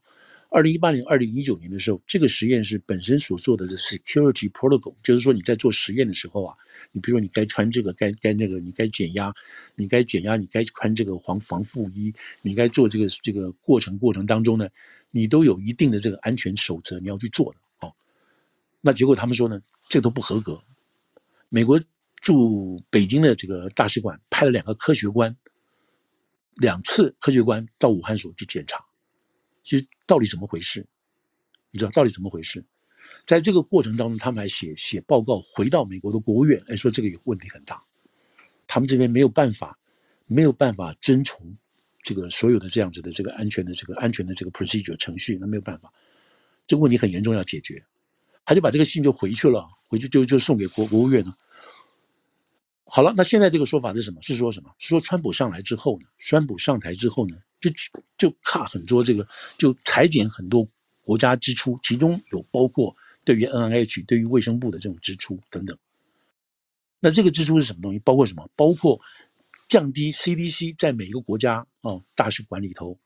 [0.50, 6.56] 二零一八年、二零一九年的时候，这个实验室本身所做的 security protocol，就是说你在做实验的时候啊，
[6.92, 9.34] 你比如说你该穿这个，该该那个，你该减压，
[9.76, 12.13] 你该减压，你该穿这个防防护衣，
[12.44, 14.70] 你该做这个这个过程过程当中呢。
[15.12, 17.93] 你都有一定的这个安全守则，你要去做的哦。
[18.82, 20.62] 那结果他们说呢，这都不合格。
[21.50, 21.80] 美国
[22.22, 25.36] 驻北京的这个大使馆派了两个科学官，
[26.56, 28.84] 两次科学官到武汉所去检查，
[29.63, 30.86] 其实到底怎么回事？
[31.72, 32.65] 你知道到底怎么回事？
[33.26, 37.82] 在这个过程当中，他们还写写报告回到美国的国务院，哎，说这个有问题很大，
[38.67, 39.78] 他们这边没有办法，
[40.26, 41.58] 没有办法遵从。
[42.08, 45.91] 这个所有的这样子的这个安全的这个安全的这个 procedure 程序，那没有办法，
[46.65, 47.84] 这个问题很严重，要解决。
[48.46, 51.36] 他就把这个信就回去了，回去就就送给国国务院了。
[52.86, 54.22] 好了，那现在这个说法是什么？
[54.22, 54.74] 是说什么？
[54.80, 56.08] 是说川普上来之后呢？
[56.20, 57.36] 川普上台之后呢？
[57.60, 57.70] 就
[58.17, 60.65] 就卡很多这个，就裁减很多
[61.02, 65.78] 国家支出，其中有包括对于 NIH、对于卫生部的这种支出等等。
[67.02, 68.00] 那这个支出是什么东西？
[68.00, 68.50] 包括什么？
[68.56, 68.98] 包括。
[69.67, 72.97] 降低 CDC 在每一个国家啊、大使馆里头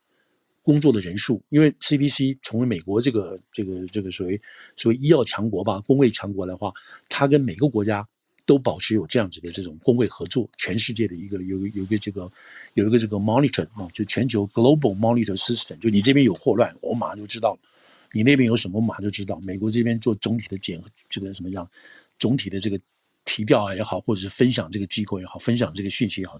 [0.62, 4.40] 工作的人数，因为 CDC 成为美国这个这个这个所谓
[4.76, 6.72] 所谓医药强国吧，公卫强国的话，
[7.08, 8.06] 它跟每个国家
[8.46, 10.48] 都保持有这样子的这种公卫合作。
[10.56, 12.30] 全世界的一个有有一个这个
[12.74, 17.58] 有一个这个 monitor 啊，就全球 global monitor system，就你这边有霍乱，我马上就知道；
[18.12, 19.40] 你那边有什么，马上就知道。
[19.42, 21.68] 美国这边做总体的检，这个什么样，
[22.20, 22.78] 总体的这个。
[23.24, 26.38] 提调也好，或者是分享这个机构也好，分享这个讯息也好，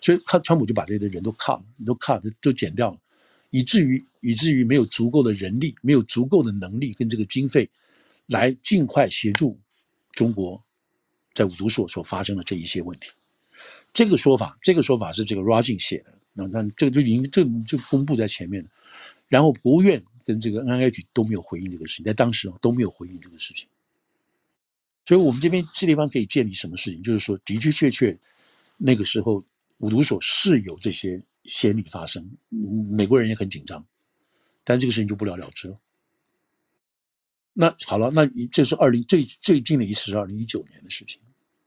[0.00, 2.98] 所以他川普就把这些人都 cut，都 cut 都减掉了，
[3.50, 7.68] 以至于以至于没有足够的人力，没有足够的能力跟这个经费，
[8.26, 9.58] 来尽快协助
[10.12, 10.62] 中国
[11.34, 13.10] 在五毒所所发生的这一些问题。
[13.92, 18.70] 这个说法，这个说法是这个 Ragin 写的，那那这个就已经这就公布在前面了。
[19.28, 23.66] 然后国务院跟这个 NIH 都没有回应这个事情，在当时都没有回应这个事情。
[25.04, 27.02] 所以我们这边这地方可以建立什么事情？
[27.02, 28.16] 就是说，的的确确，
[28.78, 29.44] 那个时候
[29.78, 32.24] 五毒所是有这些先例发生，
[32.90, 33.84] 美国人也很紧张，
[34.64, 35.76] 但这个事情就不了了之了。
[37.52, 41.20] 那好了，那这是二零最最近的一次是二零一九年的事情。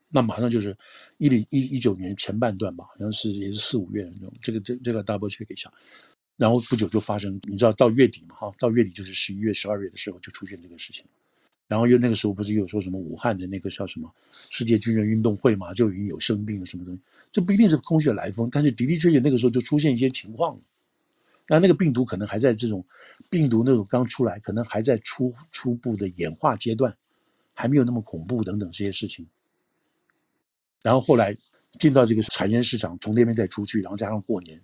[0.08, 0.76] 那马上就是
[1.18, 5.70] 一零一一九年前半段吧，好像是也是四五月那种，这个这这个 double check 一下，
[6.38, 11.04] 然后不久就发生，你知道到月底嘛哈，到月底就是十一月十二月的时候就出现这个事情，
[11.68, 17.02] 然后又那个时候不是有说什么武汉的那个叫什么世界军人运动会嘛，就已经有生病了什么东西，
[17.32, 20.62] 这不一定是空穴来风，但是的的确确那个时候就出现一些情况了，
[21.48, 22.86] 那那个病毒可能还在这种
[23.30, 26.96] 病毒那种刚出来，可能还在初初步的演化阶段，
[27.54, 29.26] 还没有那么恐怖等等这些事情。
[30.84, 31.36] 然后后来
[31.80, 34.62] 进到这个产业市场，从那边再出去，然后加上过年，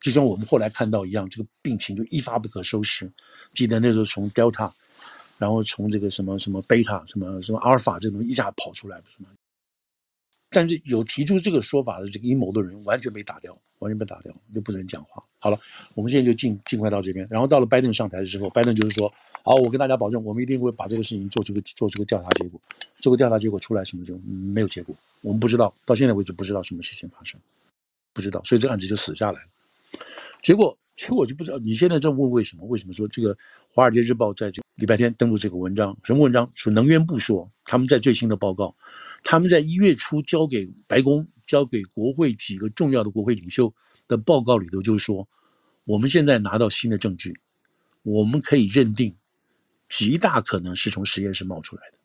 [0.00, 3.10] 就像我们后来看到一样，这个病情就一发不可收拾。
[3.52, 4.72] 记得那时候从 Delta，
[5.38, 9.28] 然后从这个什么什么贝塔什么什么阿尔法这种一下跑出来，不是吗？
[10.50, 15.22] 但是有提出这个说法的这个阴谋的人完全被打掉，完全被打掉，就不能讲话。
[15.38, 15.58] 好了，
[15.94, 19.12] 我们现在就尽尽快到这边，然后到了拜登上台的时候，拜登就是说。
[19.42, 22.60] 好，我跟大家保证，我们一定会把这个事情做出个做出个调查结果。
[22.98, 24.18] 这个调查结果出来，什么就
[24.52, 27.40] 没有结果，我们不知道，到现在为止不知道什么事情发生，
[28.12, 29.48] 不知道，所以这个案子就死下来了。
[30.42, 31.58] 结果，结果就不知道。
[31.58, 32.66] 你现在在问为什么？
[32.66, 33.34] 为什么说这个
[33.68, 35.96] 《华尔街日报》在这礼拜天登录这个文章？
[36.02, 36.50] 什么文章？
[36.54, 38.74] 说能源部说他们在最新的报告，
[39.22, 43.72] 他们在一月初交给白宫、交给国会几个重要的国会领袖
[44.08, 45.28] 的报告里头，就是说
[45.84, 47.38] 我们现在拿到新的证据，
[48.02, 49.14] 我们可以认定。
[49.88, 51.98] 极大可能是从实验室冒出来的，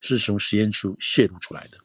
[0.00, 1.76] 是从实验室泄露出来的。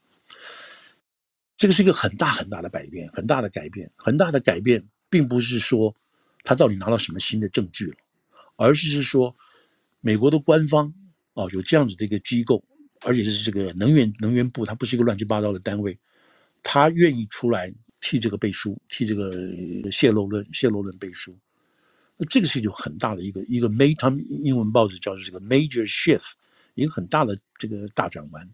[1.57, 5.93] 这个是一个很大很大的改变，很大的改变，很大的改变，并不是说
[6.43, 7.95] 他到底拿到什么新的证据了，
[8.55, 9.35] 而是是说
[9.99, 10.93] 美国的官方
[11.33, 12.63] 哦有这样子的一个机构，
[13.01, 15.97] 而且是这个能源能源部，它不是一个乱七八糟的单位，
[16.63, 19.31] 他愿意出来替这个背书，替这个
[19.91, 21.37] 泄露论泄露论背书。
[22.17, 26.33] 那这个是有很大的一个一个 major，他们英文报纸叫做这个 major shift，
[26.75, 28.49] 一个很大的这个大转弯。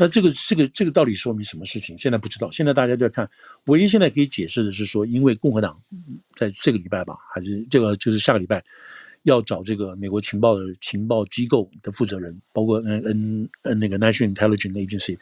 [0.00, 1.94] 那这个这个这个到底说明什么事情？
[1.98, 2.50] 现在不知道。
[2.50, 3.28] 现在大家就在看，
[3.66, 5.78] 唯一现在可以解释的是说，因为共和党
[6.38, 8.64] 在这个礼拜吧，还是这个就是下个礼拜，
[9.24, 15.18] 要找这个美国情报的情报机构的负责人，包括 N N N 那个 National Intelligence Agency，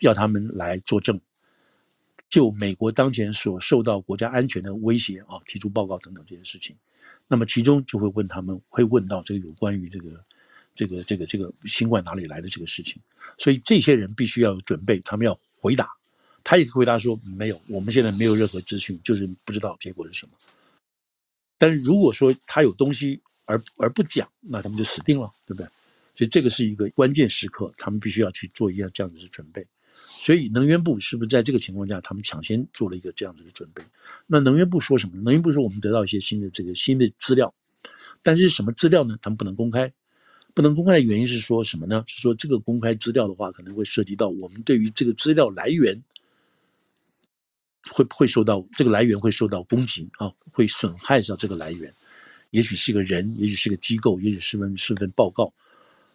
[0.00, 1.18] 要他们来作证。
[2.28, 6.76] 就美国当前所受到国家安全的威胁啊，提出报告等等这些事情，
[7.26, 10.22] 那么其中就会问他们，会问到这个有关于这个
[10.78, 13.02] 这个这个这个新冠哪里来的这个事情，
[13.36, 15.90] 所以这些人必须要有准备，他们要回答，
[16.44, 20.32] 他也回答说没有，我们现在没有任何资讯，就是不知道结果是什么。
[21.58, 25.68] 但是如果说他有东西而而不讲，那他们就死定了，对不对？
[26.14, 29.66] 所以这个是一个关键时刻，他们必须要去做一样这样子的准备。
[30.04, 33.82] 所以能源部是不是在这个情况下，他们抢先做了一个这样子的准备？
[34.28, 35.20] 那能源部说什么？
[35.22, 37.52] 能源部说我们得到一些新的这个新的资料，
[38.22, 39.18] 但是什么资料呢？
[39.20, 39.92] 他们不能公开，
[40.58, 42.02] 不能公开的原因是说什么呢？
[42.08, 45.96] 是说这个公开资料的话，可能会涉及到我们对于这个资料来源
[47.92, 51.94] 会不会受到这个来源会受到攻击啊，会损害到这个来源，
[52.50, 55.44] 也许是个人，也许是个机构，也许是份是份报告。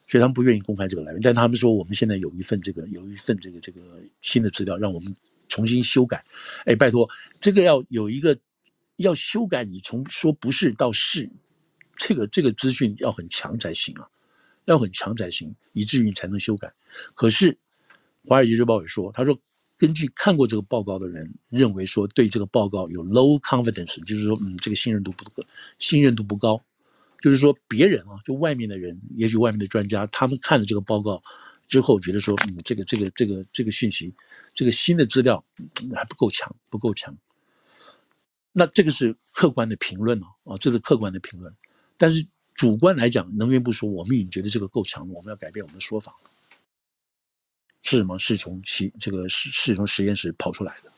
[0.05, 3.79] 所以他们不愿意公开这个来源，但他们说我们现在有一份这个有一份这个这个
[4.21, 5.15] 新的资料，让我们
[5.47, 6.21] 重新修改。
[6.65, 8.37] 哎，拜托，这个要有一个
[8.97, 11.29] 要修改，你从说不是到是，
[11.95, 14.05] 这个这个资讯要很强才行啊，
[14.65, 16.73] 要很强才行，以至于你才能修改。
[17.15, 17.51] 可是
[18.25, 19.37] 《华尔街日报》也说，他说
[19.77, 25.43] 根据看过这个报告的人认为说，对这个报告有 low confidence，就是说嗯，这个信任度不够
[25.79, 26.63] 信任度不高。
[27.21, 31.23] 就是说，别人啊，就外面的人，也许外面的专家，他们看了这个报告
[31.69, 34.13] 之后，觉得说，嗯，这个、这个、这个、这个信息，
[34.53, 35.41] 这个新的资料
[35.95, 37.15] 还不够强，不够强。
[38.51, 41.55] 那这个是客观的评论哦，啊，这是客观的评论。
[41.95, 42.21] 但是
[42.55, 46.13] 主观来讲，能源部说，我们已经觉得这个够强了，我们要改变我们的说法。
[47.83, 48.17] 是什么？
[48.19, 50.91] 是从实这个是是从实验室跑出来的。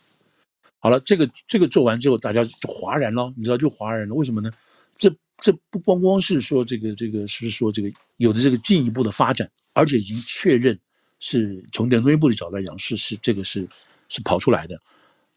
[0.80, 4.16] 好了，这个这个做完之后，大家就哗然了，你知道，就哗然了。
[4.16, 4.52] 为什么呢？
[4.96, 5.14] 这。
[5.40, 10.80] 这不光光是说这个这个是说这个有的这个进一步的发展，而且已经确认
[11.20, 13.68] 是从能源部的角度来讲是是这个是
[14.08, 14.82] 是跑出来的，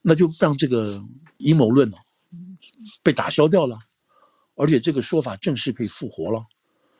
[0.00, 1.02] 那就让这个
[1.38, 1.96] 阴谋论呢
[3.02, 3.76] 被打消掉了，
[4.58, 6.44] 而且这个说法正式可以复活了。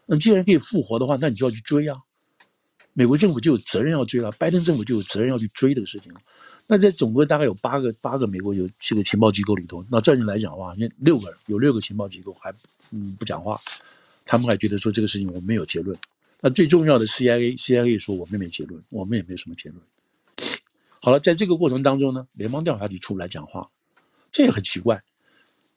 [0.07, 1.99] 那既然可以复活的话，那你就要去追啊，
[2.94, 6.21] 美国政府就有责任要追了，拜登政府就有责任要去追这个事情了。
[6.66, 12.53] 那在总共大概有八个八个美国有这个情报机构里头，那这样来讲的话，那六个人有六个情报机构还
[12.92, 13.59] 嗯不讲话，
[14.25, 15.97] 他们还觉得说这个事情我们没有结论。
[16.40, 19.83] 那最重要的 CIA，CIA 说我们没结论，我们也没什么结论。
[21.01, 23.68] 好了，在这个过程当中呢，联邦调查局出来讲话，
[24.31, 25.03] 这也很奇怪。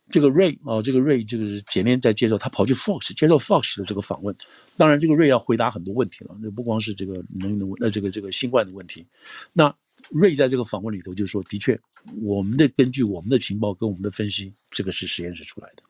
[0.10, 4.36] 这个瑞啊，这个瑞这个前面在接受，他跑去 Fox 接受 Fox 的这个访问。
[4.78, 9.06] 当然，这个瑞要回答很多问题了，那不光是这个能源的问，呃，这个这个新冠的问题。
[9.54, 9.74] 那
[10.10, 11.80] 瑞在这个访问里头就说：“的确，
[12.22, 15.84] 我们的根据我们的情报跟我们的分析，这个是实验室出来的。”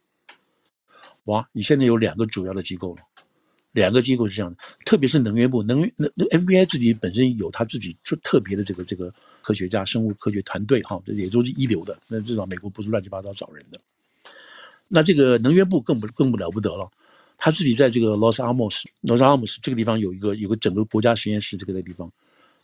[1.26, 3.02] 哇，你现在有两个主要的机构了，
[3.72, 11.98] 两个机构是这样的，特别是能源部，能源那那 FBI 自己本身有他自己就特别的这个这个科学家、生物科学团队，哈，这也都是一流的。
[12.08, 13.80] 那至少美国不是乱七八糟找人的。
[14.94, 16.92] 那这个能源部更不更不了不得了，
[17.38, 22.12] 他自己在这个 Los Alamos，Los Alamos 这个地方有一个有个整个国家实验室这个的地方，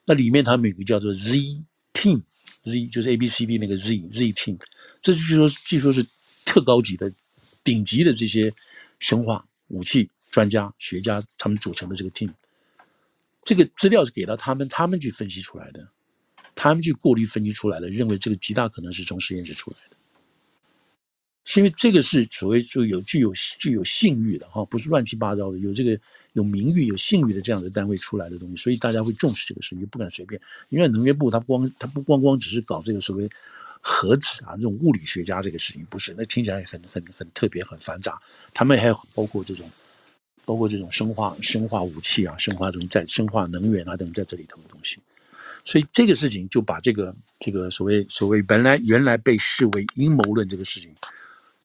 [0.03, 1.37] 那里面他们有个叫做 Z
[1.93, 4.59] Team，Z 就是 A B C D 那个 Z Z Team，
[5.01, 6.05] 这是说据说是
[6.43, 7.09] 特高级的、
[7.63, 8.53] 顶级的这些
[8.99, 12.29] 生化武器专家学家他们组成的这个 team，
[13.45, 15.87] 这个资料是给到他们，他们去分析出来的，
[16.55, 19.77] 他们去过滤分析出来的，认为这个极大可能是从实验室出来。
[21.55, 25.97] 因为这个是所谓就有具有具有信誉的哈，不是乱七八糟的，有这个
[26.33, 30.39] 有名誉、有信誉的这样的单位出来的东西，所以大家会重视这个事情，不敢随便。
[30.69, 33.29] 因为能源部它光它不光光只是搞这个所谓
[33.79, 38.21] 核子啊这种物理学家这个事情，不是，那听起来很很很特别很繁杂。
[38.53, 39.69] 他们还有包括这种
[40.43, 44.97] 包括这种生化生化武器啊、生化这种在生化能源啊等在这里头的东西，
[45.63, 50.93] 所以这个事情就把这个这个所谓所谓本来原来被视为阴谋论这个事情。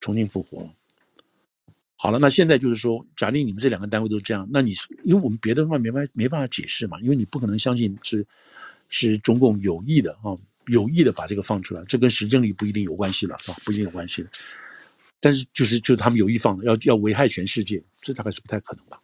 [0.03, 0.69] 重新复活了。
[1.97, 8.27] 好了，那现在就是说，假定你们这两个单位都是这样，那你因为我们别的话没办法没办法解释嘛，因为你不可能相信是
[8.88, 10.37] 是中共有意的啊，
[10.67, 14.29] 有意的把这个放出来，这跟实证力不一定有关系了啊，不一定有关系的。
[15.21, 19.01] 但是就是就是他们有意放的，要要危害全世界，这大概是不太可能吧。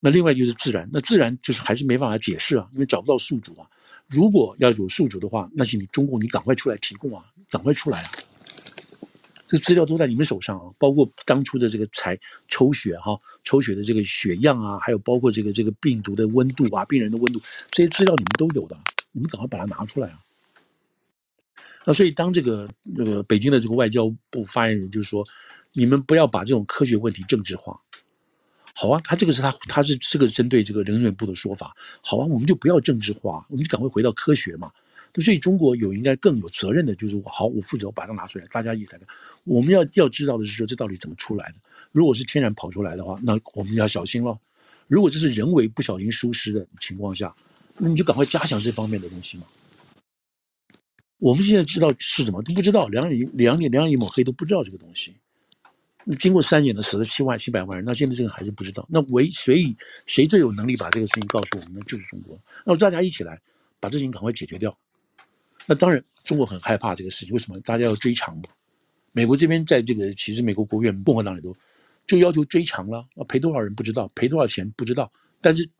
[0.00, 3.68] 那另外就是自然，那自然就是还是没办法解释啊，因为找不到宿主啊。
[4.06, 8.10] 如果要有宿主的话，那是你中共你赶快出来提供啊，赶快出来啊。
[9.50, 18.78] 这资料都在你们手上啊，包括当初的这个采抽血哈，抽血的这个血样啊，还有包括这个这个病毒的温度啊，病人的温度，这些资料你们都有的，
[19.10, 20.20] 你们赶快把它拿出来啊。
[21.84, 25.26] 那所以当这个那个北京的这个外交部发言人就是说，
[25.72, 27.80] 你们不要把这种科学问题政治化。
[28.72, 31.74] 好啊，他这个是他他是这个针对这个能源部的说法。
[32.02, 34.70] 好啊，我们就不要政治化，我们就赶快回到科学嘛。
[35.14, 39.08] 所以中国有应该更有责任的，就是我好，我负责我把它拿出来，大家一起来看。
[39.44, 41.54] 我们要要知道的是说，这到底怎么出来的？
[41.92, 44.38] 如果是天然跑出来的话，那我们要小心了。
[44.86, 47.34] 如果这是人为不小心疏失的情况下，
[47.78, 49.44] 那你就赶快加强这方面的东西嘛。
[51.18, 55.14] 我们现在知道是什么都不知道，两眼两眼两眼一抹黑都不知道这个东西。
[56.18, 58.86] 经过三年的死了七万七百万人，那现在这个还是不知道。
[58.88, 61.80] 那唯谁以谁最有能力把这个事情告诉我们呢？
[61.86, 62.38] 就是中国。
[62.64, 63.38] 那大家一起来
[63.78, 64.76] 把这事情赶快解决掉。
[65.70, 67.32] 那当然，中国很害怕这个事情。
[67.32, 68.42] 为什么大家要追偿嘛？
[69.12, 71.56] 美国这边在这个，其实美国国务院共和党里头
[72.08, 75.12] 就要求追偿了，赔多少人不知道，赔多少钱不知道。
[75.40, 75.70] 但是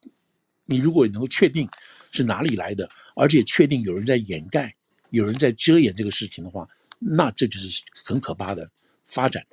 [0.64, 1.68] 你如果能够确定
[2.12, 4.72] 是哪里来的，而且确定有人在掩盖、
[5.08, 6.68] 有人在遮掩这个事情的话，
[7.00, 8.70] 那这就是很可怕的
[9.04, 9.44] 发展。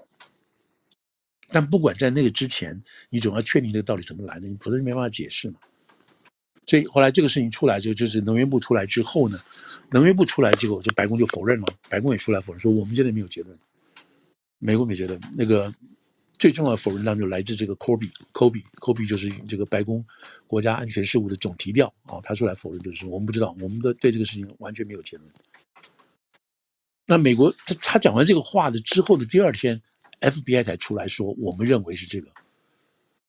[1.49, 5.59] 但不管在那个之前，你总要确定这个到底怎么来的，你否则没办法解释嘛。
[6.67, 9.39] 所以后来这个事情出来就就是能源部出来之后呢，
[9.89, 13.57] 能源部出来结果就白宫就否认了，白宫也出来否认说我们现在没有结论，
[14.59, 15.73] 美国没结论那个
[16.37, 20.05] 最重要的否认当中来自这个 Kirby，Kirby，Kirby 就是这个白宫
[20.45, 25.29] 国家安全事务的总提调啊，他出来否认就是我们不知道，我们的对这个事情完全没有结论。
[27.05, 29.81] 那美国他他讲完这个话的之后的第二天
[30.19, 32.27] ，FBI 才出来说我们认为是这个，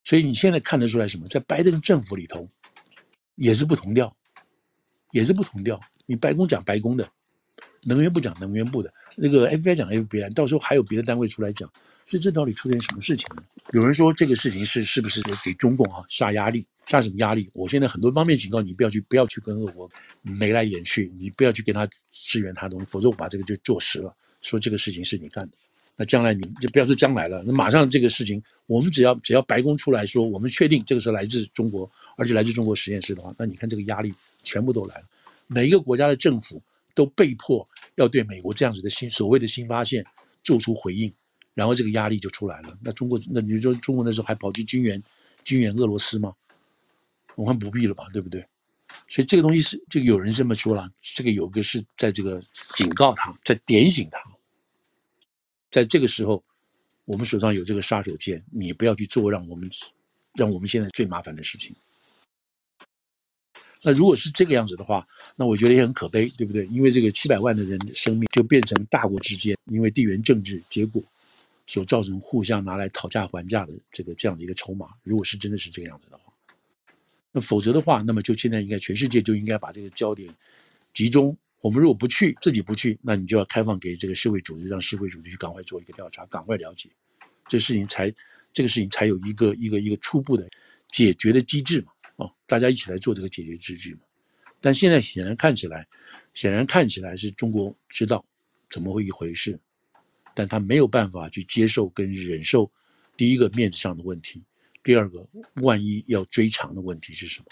[0.03, 1.29] 所以你现在看得出来什么？
[1.29, 2.49] 在拜登政府里头。
[3.39, 4.15] 也是不同调，
[5.13, 5.81] 也是不同调。
[6.07, 7.09] 你白宫讲白宫的，
[7.85, 11.71] 能源部讲能源部的，那个 FBI 讲 FBI，到时候还有别的单位出来讲，
[12.07, 13.43] 所以这到底出现什么事情呢？
[13.73, 16.67] 有人说这个事情是是不是给中共啊下压力？
[16.87, 17.51] 下什么压力？
[17.53, 19.91] 我现在很多方面警告你，不要去不要去跟俄国
[20.23, 24.11] 眉来眼去，你不要去跟他支援他东西，否则我把这个就坐实了，
[24.41, 25.53] 说这个事情是你干的。
[25.97, 31.91] 那将来你就不要说将来了，那马上这个事情，我们只要只要白宫出来说，我们确定这个是来自中国。
[32.19, 34.13] 而且来自中国实验室的话，那你看这个压力
[34.43, 35.05] 全部都来了，
[35.47, 36.61] 每一个国家的政府
[36.93, 40.05] 都被迫要对美国这样子的新所谓的新发现
[40.43, 41.13] 做出回应，
[41.55, 42.77] 然后这个压力就出来了。
[42.83, 45.01] 那中国，那你说中国那时候还跑去军援
[45.45, 46.35] 军援俄罗斯吗？
[47.37, 48.45] 我看不必了吧，对不对？
[49.09, 52.43] 所以这个东西是，这个有人这么说了，这个有个是在这个
[52.75, 54.19] 警告他，在点醒他，
[55.71, 56.43] 在这个时候，
[57.05, 59.71] 我们手上有这个杀手锏，你不要去做让我们
[60.35, 61.77] 让我们现在最麻烦的事情。
[63.83, 65.07] 那如果是这个样子的话，
[65.37, 66.67] 那我觉得也很可悲，对不对？
[66.67, 71.03] 因为这个七百万的人的生命就变成大国之间因为地缘政治结果
[71.67, 74.89] 所造成互相拿来讨价还价的这个这样的一个筹码。
[75.03, 76.33] 如果是真的是这个样子的话，
[77.31, 80.29] 那否则的话，那么就现在应该全世界就应该把这个焦点
[80.95, 81.37] 集中。
[81.61, 86.89] 我们如果不去，自己不去，那你就要开放给这个世卫组织，让世卫组织去赶快做一个调查，赶快了解
[87.49, 88.13] 这事情才
[88.53, 90.49] 这个事情才有一个一个一个初步的
[90.91, 91.93] 解决的机制嘛。
[92.19, 94.01] 哦，大家一起来做这个解决之举嘛。
[94.61, 95.87] 但现在显然看起来，
[96.35, 98.25] 显然看起来是中国知道
[98.69, 99.59] 怎么会一回事，
[100.35, 102.71] 但他没有办法去接受跟忍受
[103.17, 104.45] 第一个面子上的问题，
[104.83, 105.27] 第二个
[105.63, 107.47] 万一要追偿的问题是什么？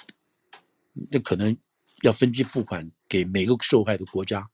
[1.11, 1.57] 那可能
[2.03, 4.49] 要分期付款给每个受害的国家，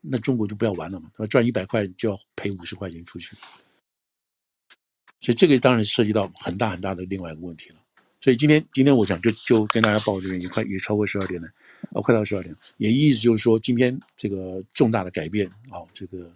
[0.00, 3.36] 那中国就不要玩了嘛，他赚一百块就要赔五十块钱出去，
[5.20, 7.76] 所以这个当然涉及到很大很大的另外一个问题了。
[8.20, 11.48] 所以今天，今天我想就就跟大家报这边也快也超过十二点了，
[11.92, 16.28] 哦，快到十二点，也意思就是说，今天这个重大的改变啊，这个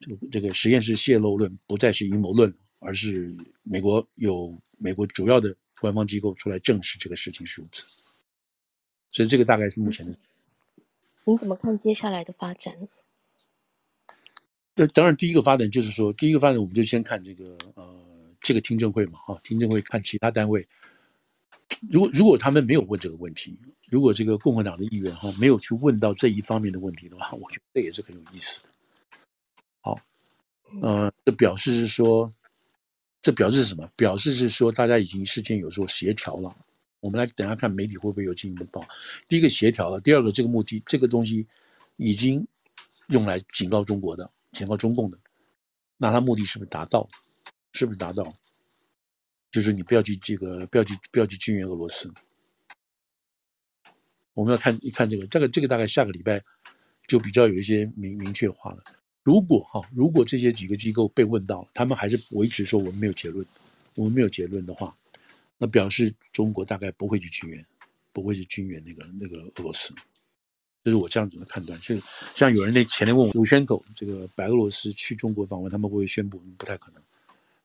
[0.00, 7.84] 这个这个实验室泄露论不再是阴谋论，而是美国有美国主要的官方机构出来证实这个事情是如此。
[9.12, 10.16] 所以这个大概是目前的。
[11.24, 12.74] 你怎么看接下来的发展？
[14.74, 17.84] 那当然，第一个发展就是说，第一个发展我们就先看这个呃
[18.40, 20.66] 这个听证会嘛，哈，听证会看其他单位。
[21.88, 23.56] 如果如果他们没有问这个问题，
[23.88, 28.60] 如果这个共和党的议员哈没有去问到这一方面的问题的话，我觉得这也是很有意思。
[29.80, 29.98] 好，
[30.82, 32.32] 呃，这表示是说，
[33.22, 33.90] 这表示是什么？
[33.96, 36.54] 表示是说大家已经事先有做协调了。
[37.00, 38.86] 我们来等下看媒体会不会有进一步报。
[39.26, 41.46] 第一个协调了，第二个这个目的，这个东西
[41.96, 42.46] 已经
[43.08, 45.18] 用来警告中国的，警告中共的，
[45.96, 47.08] 那他目的是不是达到？
[47.72, 48.24] 是不是达到？
[49.50, 52.12] 就是你不要去这个，不要去不要去军援俄罗斯。
[54.34, 56.42] 我们要看一看这个，这个这个大概下个礼拜
[57.08, 58.82] 就比较有一些明明确化了。
[59.22, 63.44] 如果哈，如果这些几个机构被问到，他们还是维持说我们没有结论，
[63.96, 64.96] 我们没有结论的话，
[65.58, 67.66] 那表示中国大概不会去军援，
[68.12, 69.92] 不会去军援那个那个俄罗斯。
[70.82, 71.78] 这是我这样子的判断。
[71.80, 76.38] 就像有人那前天问我，卢宣狗这个白俄罗斯去中国访问，他们会宣布？
[76.56, 77.02] 不太可能。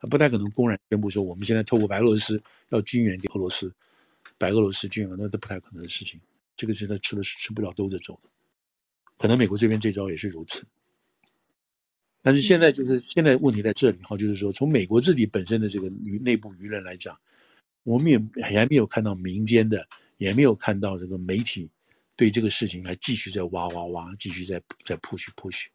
[0.01, 3.73] 不太可能公然宣布说我们现在透过白俄罗斯要军援给俄罗斯，
[4.37, 6.19] 白俄罗斯军援，那都不太可能的事情。
[6.55, 8.29] 这个是他吃了吃不了兜着走的。
[9.17, 10.63] 可能美国这边这招也是如此。
[12.21, 17.17] 但是现在就是现在问题在这里哈，就是说从美国自己本身的这个内部舆论来讲，
[17.83, 19.87] 我们也还没有看到民间的，
[20.17, 21.69] 也没有看到这个媒体
[22.15, 25.67] 对这个事情还继续在挖挖挖，继续在在 push push。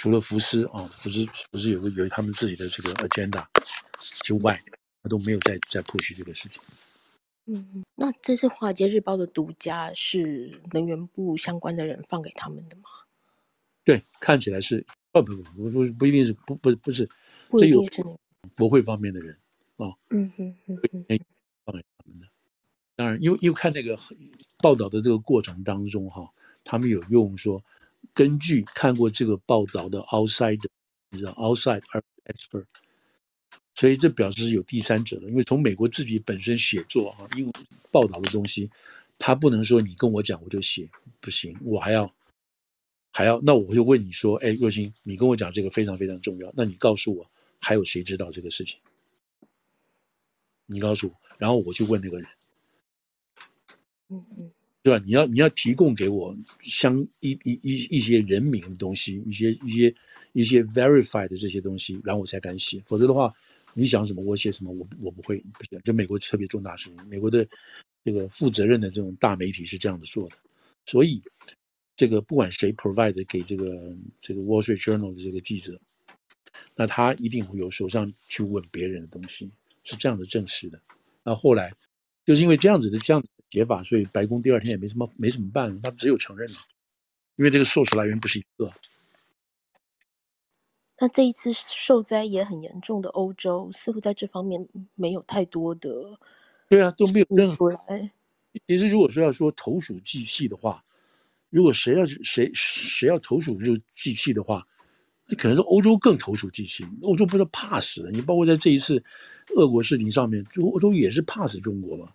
[0.00, 3.44] 除了福斯啊，福斯福斯有个有他们自己的这个 agenda
[3.98, 4.58] 之外，
[5.02, 6.62] 他都没有再再 push 这个事情。
[7.44, 12.84] 嗯，那这是《华尔街日报》的独家，是能源部相关的人放给他们的吗？
[13.84, 14.82] 对，看起来是。
[15.12, 17.06] 哦不不不不不一定是不不不是，
[17.50, 18.02] 不一定是
[18.56, 19.36] 国会方面的人
[19.76, 19.92] 啊。
[20.08, 20.78] 嗯嗯嗯
[21.10, 21.20] 嗯，
[21.66, 22.26] 放给他们的。
[22.96, 23.98] 当然，因为因为看那个
[24.62, 26.26] 报道的这个过程当中哈，
[26.64, 27.62] 他们有用说。
[28.12, 30.60] 根据看过这个报道的 outside，
[31.10, 31.82] 你知道 outside
[32.24, 32.66] expert，
[33.74, 35.28] 所以这表示有第三者了。
[35.28, 37.52] 因为从美国自己本身写作哈，因为
[37.90, 38.70] 报道的东西，
[39.18, 40.88] 他不能说你跟我讲我就写，
[41.20, 42.12] 不行，我还要
[43.10, 47.30] 还要，那我就问你说，哎，若星，你跟我讲这个非常非常重要，那你告诉我
[47.60, 48.78] 还有谁知道这个事情？
[50.66, 52.28] 你告诉我，然后我去问那个人。
[54.08, 54.52] 嗯嗯。
[54.82, 55.04] 对吧？
[55.04, 59.94] 你要你要提供给我相一一一一些人名的东西，一些一些
[60.32, 62.80] 一些 verified 的这些东西，然后我才敢写。
[62.86, 63.30] 否则的话，
[63.74, 65.78] 你想什么我写什么，我我不会不行。
[65.84, 67.46] 就美国特别重大事情，美国的
[68.02, 70.36] 这个负责任的这种大媒体是这样子做的。
[70.86, 71.22] 所以
[71.94, 75.78] 这个不管谁 provide 给这个这个 Wall Street Journal 的这个记者，
[76.74, 79.50] 那他一定会有手上去问别人的东西，
[79.84, 80.80] 是这样的证实的。
[81.22, 81.74] 那后来
[82.24, 83.22] 就是因为这样子的这样。
[83.50, 86.54] 解法，所以白宫第二天也没什么没什么办，他只有承认了，
[87.36, 88.72] 因为这个 source 来源不是一个。
[91.00, 96.18] 那这一次受灾也很严重的欧洲，似乎在这方面没有太多的，
[96.68, 98.12] 对啊，都没有认出来。
[98.68, 100.84] 其实如果说要说投鼠忌器的话，
[101.48, 104.66] 如果谁要谁谁要投鼠就忌器的话，
[105.26, 106.84] 那可能是欧洲更投鼠忌器。
[107.02, 109.02] 欧洲不是怕死了，你包括在这一次
[109.56, 112.12] 俄国事情上面，欧洲也是怕死中国嘛。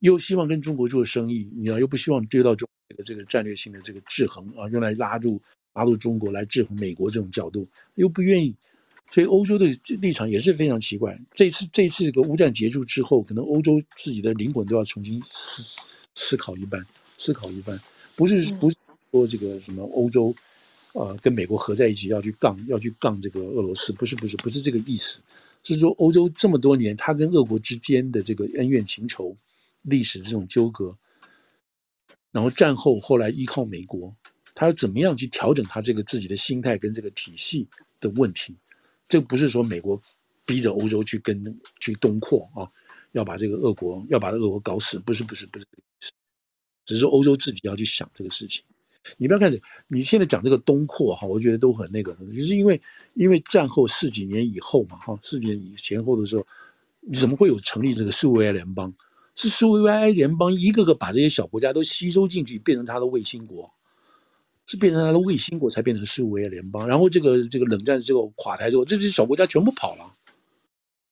[0.00, 5.40] 又希望跟中国做生意，你要又不希望丢到中国的这个战略性的这个制衡啊，用来拉住
[5.74, 8.54] 拉住中国来制衡美国这种角度，又不愿意，
[9.12, 9.66] 所以欧洲的
[10.00, 11.18] 立场也是非常奇怪。
[11.32, 15.62] 这次这次这个乌战结束之后，可能欧洲自己的灵魂都要重新思
[16.14, 16.82] 思考一番，
[17.18, 17.76] 思考一番，
[18.16, 18.76] 不是不是
[19.12, 20.34] 说这个什么欧洲，
[20.94, 25.20] 呃，跟美国合在一起要去杠要去杠这个俄罗斯，不是不是不是这个意思，
[25.62, 29.36] 是说欧洲这么多年，他跟俄国之间的这个恩怨情仇。
[29.82, 30.96] 历史这种纠葛，
[32.32, 34.14] 然后战后后来依靠美国，
[34.54, 37.66] 他怎么样去调整他这个自己的心态跟这个体系
[38.00, 38.56] 的问题？
[39.08, 40.00] 这不是说美国
[40.46, 42.70] 逼着欧洲去跟去东扩啊，
[43.12, 45.66] 要把这个俄国要把俄国搞死，不是不是不是，
[46.84, 48.62] 只是说欧洲自己要去想这个事情。
[49.16, 49.58] 你不要看着
[49.88, 52.80] 你现在讲这个东扩哈，我觉得都很那个，就是因为
[53.14, 56.46] 因为战后十几年以后嘛哈，十几年以前后的时候，
[57.00, 58.94] 你怎么会有成立这个苏维埃联邦？
[59.40, 63.72] 是苏维埃联邦一个个把这些小国家都吸收进去，变成他的卫星国，
[64.66, 66.86] 是变成他的卫星国才变成苏维埃联邦。
[66.86, 70.12] 然后这个这个冷战之后垮台之后，这些小国家全部跑了，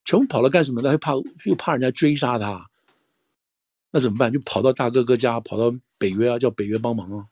[0.04, 0.90] 全部跑了干什么呢？
[0.90, 1.14] 还怕
[1.46, 2.68] 又怕人家追杀他，
[3.90, 4.30] 那怎么办？
[4.30, 7.28] 就跑到大哥哥家，跑到北约啊，叫北约帮忙啊。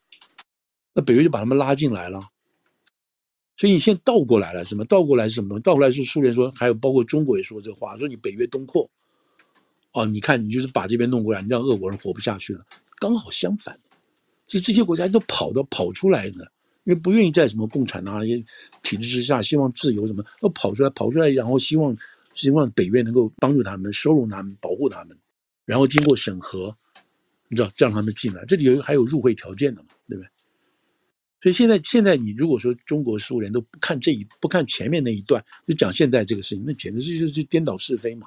[0.94, 2.20] 那北约就把他们拉进来了。
[3.58, 4.82] 所以你现在倒过来了，什么？
[4.86, 5.62] 倒过来是什么东西？
[5.62, 8.90] 倒过来是苏联说，还有包括中国也说这话，说你北约东扩。
[9.96, 12.62] 哦，你看，你就是把这边弄过来，你让俄国人活不下去了。
[12.98, 13.78] 刚好相反，
[14.46, 16.52] 是这些国家都跑到跑出来的，
[16.84, 18.20] 因为不愿意在什么共产啊
[18.82, 21.96] 体制之下，希望自由什么，都跑出来，跑出来，然后希望
[22.34, 25.16] 希望北约能够帮助他们，收容他们，保护他们，
[25.64, 26.76] 然后经过审核，
[27.48, 28.44] 你知道，让他们进来。
[28.44, 30.28] 这里有还有入会条件的嘛，对不对？
[31.40, 38.26] 所以现在现在你如果说中国苏联都不看这一不看前面那一段，就讲现在这个事情，那简直是就是颠倒是非嘛。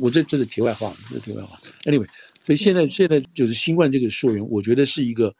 [0.00, 1.60] 我这这是题外话，这是题外话。
[1.84, 2.08] Anyway，
[2.44, 5.34] 所以现在现在就是新冠这个溯源，我觉得是一个，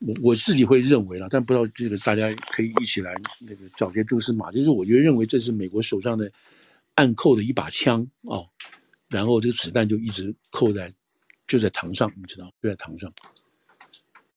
[0.00, 6.30] 我我自己会认为啦，但不知道这个大家可以一起来那个找些蛛丝马迹，就是我觉得认为这是美国手上的
[6.94, 8.46] 暗扣的一把枪哦，
[9.08, 10.92] 然后这个子弹就一直扣在
[11.46, 13.10] 就在膛上，你知道，就在膛上，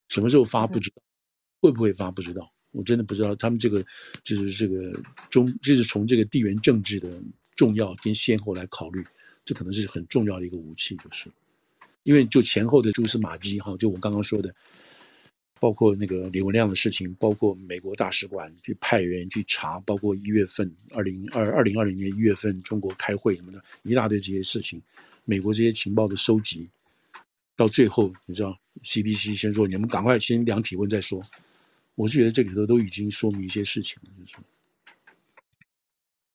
[0.07, 1.01] 什么时候发不知道，
[1.59, 3.36] 会不会发不知道，我真的不知道。
[3.36, 3.84] 他们这个
[4.23, 4.97] 就是这个
[5.30, 7.21] 中，就是从这个地缘政治的。
[7.60, 9.05] 重要跟先后来考虑，
[9.43, 11.30] 这可能是很重要的一个武器，就是，
[12.03, 14.55] 因为就前后的蛛丝马迹哈，就我刚刚说的，
[15.60, 24.82] 包括那个李文亮的事情，包括美国大使馆去派人去查，包括一月份二零二二零二零年一月份中国开会什么的，一大堆这些事情，
[25.26, 26.66] 美国这些情报的收集，
[27.57, 31.22] 到最后你知道，CDC 先说你们赶快先量体温再说，
[31.95, 34.38] 我是觉得这里头都已经说明一些事情了，就是，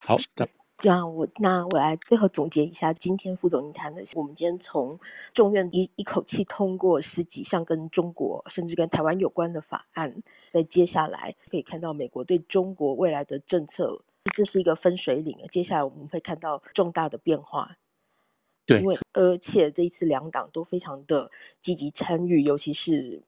[0.01, 0.47] 好的。
[0.85, 5.01] 那我那我来最后总结一下今天副总你谈的，我们今天从
[5.33, 14.03] 众院一一口气通过十几项跟中国甚至跟台湾有关的法案，在接下来可以看到美国对中国未来的政策，
[14.37, 15.39] 这是一个分水岭。
[15.51, 17.77] 接下来我们会看到重大的变化，
[18.67, 21.31] 对，因为而且这一次两党都非常的
[21.63, 23.23] 积极参与，尤其是。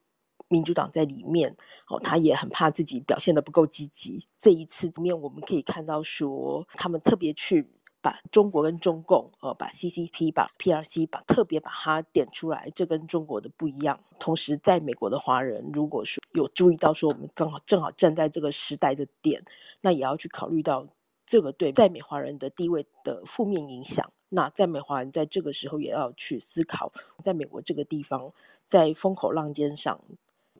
[0.49, 1.55] 民主党在里面，
[1.87, 4.27] 哦，他也很怕自己表现的不够积极。
[4.37, 7.69] 这一次里面，我们可以看到说，他们特别去
[8.01, 13.99] 把中国跟中共，呃，把 CCP、把 PRC，把特别把它点出来，这跟中国的不一样。
[14.19, 19.43] 同时，在美国的华人，如果说有注意到说，我们刚好正好站在这个时代的点，
[19.81, 20.87] 那也要去考虑到
[21.25, 24.09] 这个对在美华人的地位的负面影响。
[24.29, 26.91] 那在美华人在这个时候也要去思考，
[27.23, 28.33] 在美国这个地方，
[28.67, 29.99] 在风口浪尖上。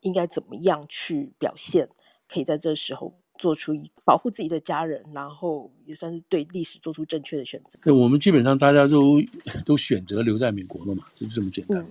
[0.08, 1.88] 应该怎么样去表现？
[2.30, 7.80] 可以在这时候做出一保护自己的家人，然后也算是对历史做出正确的选择。
[7.82, 9.22] 对我们基本上大家都
[9.66, 11.82] 都选择留在美国了嘛，就是这么简单。
[11.82, 11.88] 嗯、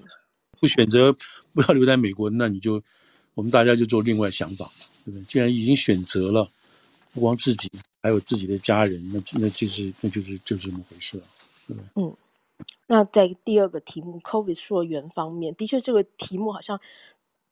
[0.60, 1.10] 不选择
[1.54, 2.82] 不要留在美国，那你就
[3.32, 4.68] 我们大家就做另外想法，
[5.06, 5.24] 对不对？
[5.24, 6.46] 既然已经选择了，
[7.14, 7.70] 不光自己，
[8.02, 11.24] 还有自己的家人，那那就是那就是就是这么回事了，
[11.66, 12.04] 对不对？
[12.04, 12.16] 嗯。
[12.88, 16.78] 那在第二个题目，COVID 溯源方面，的确这个题目好像。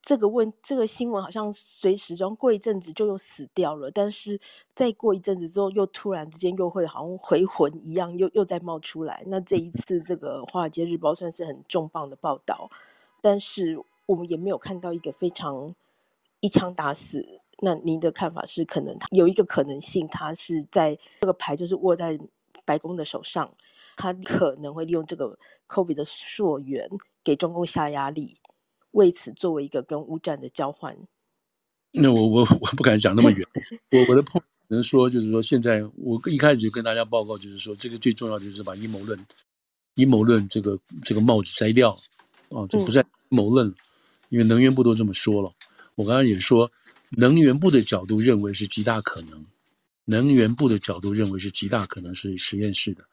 [0.06, 4.38] 这个问这个新闻好像随时，然后过一阵子就又死掉了，但是
[4.74, 9.22] 再过一阵子之后，又突然之间又会好像回魂一样，又又再冒出来。
[9.28, 12.68] 那这一次，这个《华尔街日报》算是很重磅的报道，
[13.22, 15.74] 但是我们也没有看到一个非常
[16.40, 17.40] 一枪打死。
[17.60, 22.20] 那您的看法是，可能有一个可能性，他是在这个牌就是握在
[22.66, 23.50] 白宫的手上，
[23.96, 26.90] 他可能会利用这个 COVID 的溯源
[27.22, 28.36] 给中共下压力。
[28.94, 30.96] 为此作为一个跟乌战的交换，
[31.90, 33.46] 那我我我不敢讲那么远。
[33.90, 39.18] 我我的朋友能说，就是说现在我一开始就跟大家报告，就是说这个最重要就是把阴谋论
[39.96, 41.90] 阴谋论这个这个帽子摘掉，
[42.50, 43.74] 啊，就不再阴谋论
[44.28, 45.52] 因为能源部都这么说了。
[45.96, 46.70] 我刚刚也说，
[47.10, 49.44] 能源部的角度认为是极大可能，
[50.04, 53.04] 能源部的角度认为是极大可能是实验室的，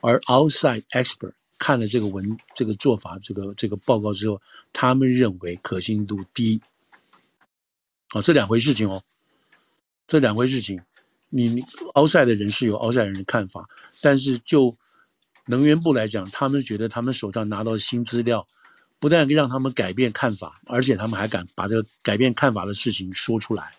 [0.00, 4.40] 而 outside expert 看了这个文这个做法这个这个报告之后，
[4.72, 6.60] 他们认为可信度低。
[8.10, 9.02] 啊，这两回事情哦，
[10.06, 10.80] 这两回事情，
[11.28, 11.60] 你你
[11.94, 13.68] outside 的人是有奥赛人的看法，
[14.00, 14.74] 但是就
[15.44, 18.46] 能源部来讲，他们觉得他们手上拿到新资料，
[18.98, 23.74] 不但让他们改变看法，而且他们还敢把这个改变看法的事情说出来。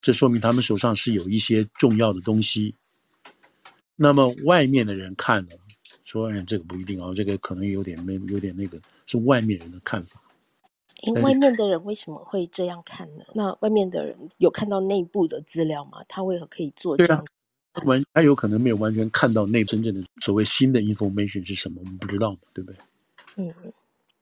[0.00, 2.74] 这说明他们手上是有一些重要的东西。
[3.96, 5.50] 那么外面的人看了，
[6.10, 10.20] 说：“哎，这个不一定啊，这个可能有点没有点那个，是外面人的看法。”
[11.02, 13.24] 因为外面的人为什么会这样看呢？
[13.32, 16.02] 那外面的人有看到内部的资料吗？
[16.08, 17.24] 他为何可以做这样？
[17.84, 22.78] 完，他有可能没有完全看到那真正的所谓新的 information 是什么，我们不知道嘛，对不对？
[23.36, 23.50] 嗯，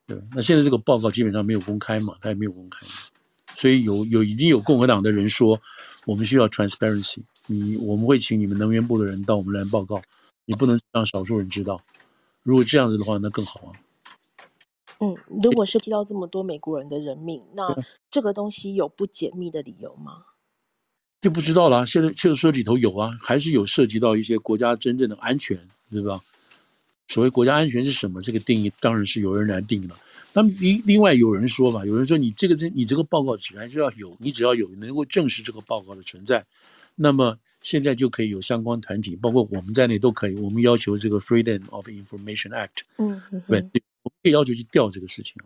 [0.07, 0.23] 对。
[0.35, 2.93] 那现在这个报告基本上没有公开嘛，他也没有公开嘛，
[3.57, 5.61] 所以有有已经有共和党的人说，
[6.07, 10.01] 我们需要 transparency，你我们会请你们能源部的人到我们来报告，
[10.49, 11.83] 你不能让少数人知道。
[12.43, 13.73] 如果这样子的话，那更好啊。
[14.99, 17.77] 嗯，如果涉及到这么多美国人的人命，那
[18.11, 20.25] 这个东西有不解密的理由吗？
[21.21, 21.85] 就不知道了。
[21.85, 26.19] 现在这个说里头有啊，还是有涉及到一些国家真正的安全，对吧？
[27.09, 28.23] 所谓国家安全是什么？
[28.23, 29.95] 这个定义当然是由人来定的。
[30.33, 36.47] 那么另另外有人说吧，有人说你这个这你这个报告只还是要有，你只要有能够证实这个报告的存在，
[36.95, 40.35] 那么现在就可以有相关团体，包括我们在内都可以。
[40.37, 43.61] 我们要求这个 Freedom of Information Act，嗯，嗯对，
[44.03, 45.45] 我们可以要求去调这个事情啊。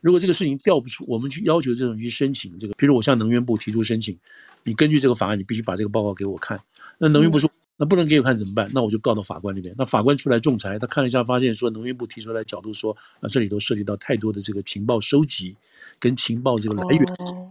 [0.00, 4.18] 如果这个事情调不出，我们去要求这种去申请这个，比如我向能源部提出申请。
[4.64, 6.60] 你根据这个法案，你必须把这个报告给我看。
[6.98, 8.70] 那能源部说，那不能给我看怎么办？
[8.74, 9.74] 那我就告到法官那边。
[9.78, 15.56] 那法官出来仲裁，他看了一下，发现说能源部提出来角度说，啊，这里头涉及到太多的这个情报收集
[16.00, 17.06] 跟情报这个来源，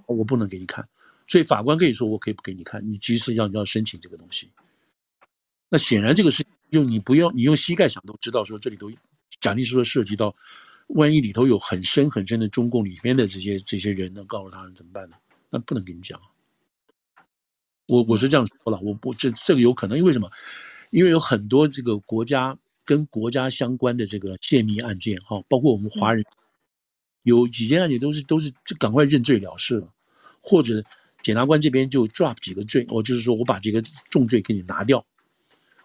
[0.07, 0.85] 我不能给你看。
[1.31, 4.51] 所以法官可以说，我可以不给你看，你即使要你要申请这个东西。
[5.69, 8.91] 那显然这个是用你不要你用膝盖想都知道，说这里头
[9.39, 10.35] 假定是说涉及到，
[10.87, 15.15] 万一里头有很深很深的中共里面的这些这些人，能告诉他们怎么办呢？
[15.49, 16.19] 那不能跟你讲。
[17.87, 20.29] 我我是这样说了，我不这这个有可能，因为什么？
[20.89, 26.25] 因为有很多这个国家跟国家相关的这个泄密案件，哈，包括我们华人，
[27.23, 29.93] 有几件案件都是都是就赶快认罪了事了，
[30.41, 30.83] 或者
[31.21, 35.05] 检察官这边就 drop 几个罪，我就是说我把这个重罪给你拿掉，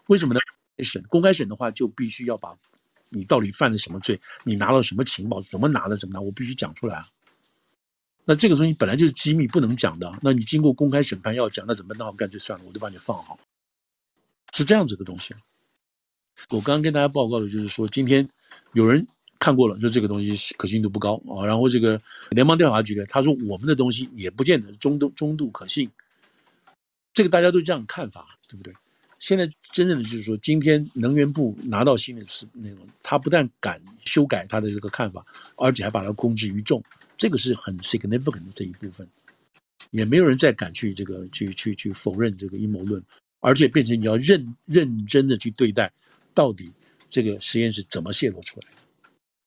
[0.07, 0.39] 为什么呢？
[0.83, 2.55] 审公开审的话，就必须要把
[3.09, 7.07] 你到底犯了什么罪，你拿了什么情报，怎么拿的，怎么拿，我必须讲出来啊。
[8.25, 10.19] 那这个东西本来就是机密，不能讲的。
[10.21, 11.97] 那你经过公开审判要讲，那怎么办？
[11.97, 13.39] 那我干脆算了，我就把你放好。
[14.53, 15.33] 是这样子的东西。
[16.49, 18.27] 我刚刚跟大家报告的就是说，今天
[18.73, 19.07] 有人
[19.39, 21.45] 看过了，说这个东西可信度不高啊。
[21.45, 25.89] 然后这个联邦调查局呢，他说我们的东西也不见得中度中度可信。
[27.13, 28.73] 这个大家都这样看法，对不对？
[29.19, 35.25] 现在真正的就是说，今天能源部拿到新的是那种，他不但敢修改他的这个看法，
[35.55, 36.83] 而且还把它公之于众。
[37.17, 39.07] 这个是很 significant 的这一部分，
[39.89, 43.03] 也没有人再敢去这个去去去否认这个阴谋论，
[43.39, 45.91] 而且变成你要认认真的去对待，
[46.35, 46.71] 到底
[47.09, 48.77] 这个实验室怎么泄露出来的，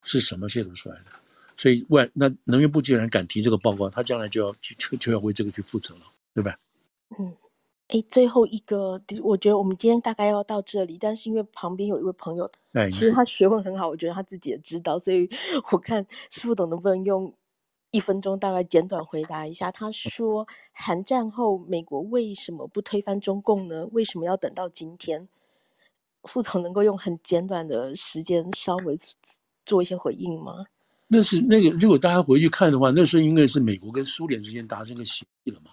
[0.03, 1.13] 是什么泄露出来的？
[1.57, 6.01] 所以外那能源部既然敢提这个报告，他将来就要就就要为这个去负责了，
[6.35, 6.57] 对吧？
[7.19, 7.37] 嗯。
[7.89, 12.49] 哎，最后一个，我觉得我们今天大概要到这里，但是因为旁边有一位朋友，
[12.91, 15.29] 其实他学问很好，我觉得他自己也知道，所以
[15.73, 17.35] 我看师副总能不能用。
[17.93, 23.85] 一分钟大概简短回答一下，他说：“韩战后美国为什么不推翻中共呢？
[23.91, 25.29] 为什么要等到今天？”
[26.23, 28.97] 副总能够用很简短的时间稍微
[29.71, 30.65] 做一些回应吗？
[31.07, 35.71] 那是那个，如果大家回去看的话，那是因为是美国跟苏联之间达成了协议了嘛？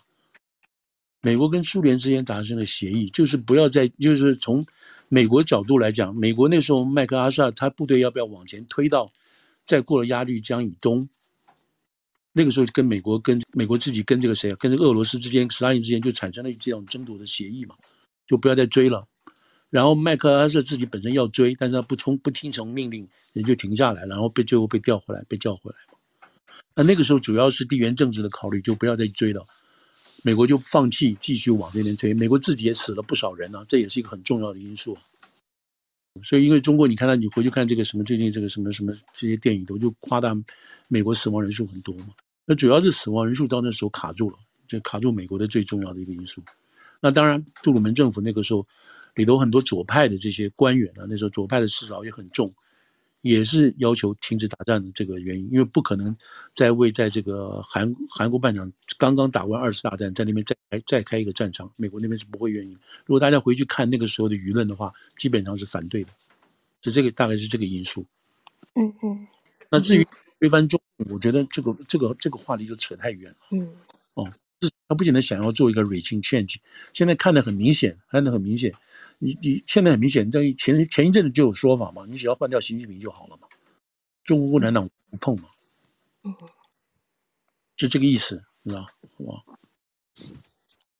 [1.21, 4.63] 美国跟苏联之间达成了协议，就是不要再，就是从
[5.09, 9.09] 美国角度来讲，美国那时候麦克阿瑟他部队要不要往前推到
[9.65, 11.09] 再过了鸭绿江以东？
[12.33, 17.75] 那个时候跟美国跟美国自己跟这个谁，跟这俄罗斯之间，斯大林之间就产生了这种争夺的协议嘛，
[18.27, 19.07] 就不要再追了。
[19.69, 25.77] 然后麦克阿瑟自己本身要追，但是他不从不听从命令，也就停下来，然后被最后被调回来，被叫回来。
[26.75, 29.43] 那那个时候主要是地缘政治的考虑，就不要再追了。
[30.23, 34.97] 美国就放弃继续往那边推，美国自己也死了不少人呢、这也是一个很重要的因素。
[36.23, 40.35] 所以因为中国，你看到你回去看这个什么最近这个什么什么这些电影，都就夸大
[40.87, 42.07] 美国死亡人数很多嘛。
[42.45, 44.37] 那主要是死亡人数到那时候卡住了，
[44.67, 46.41] 就卡住美国的最重要的一个因素。
[47.01, 48.65] 那当然，杜鲁门政府那个时候
[49.17, 52.49] 里头很多左派的这些官员啊，那时候左派的思潮也很重，
[53.21, 56.15] 也是要求停止打仗的这个原因，因为不可能
[56.55, 58.65] 再为在这个韩韩国半岛
[58.97, 62.77] 刚刚打完二次大战，在那边再开再开一个战场，美国那边是不会愿意。
[63.05, 66.09] 如果大家回去看那个时候的舆论的话，基本上是反对的，
[66.83, 68.05] 是这个大概是这个因素。
[68.75, 69.27] 嗯嗯。
[69.69, 70.07] 那至于
[70.39, 73.37] 推翻中共，我觉得这个这个这个话题就扯太远了。
[73.49, 73.67] 嗯。
[74.13, 76.57] 哦，是他不仅仅想要做一个 regime change，
[76.93, 78.71] 现在看得很明显，看得很明显。
[79.19, 83.47] 你你现在很明显，在前前一阵子就有说法嘛，你只要换掉习近平就好了嘛，
[84.23, 85.49] 中国共产党不碰嘛，
[86.23, 86.35] 嗯，
[87.75, 88.83] 就这个意思，你知道
[89.17, 89.41] 吗？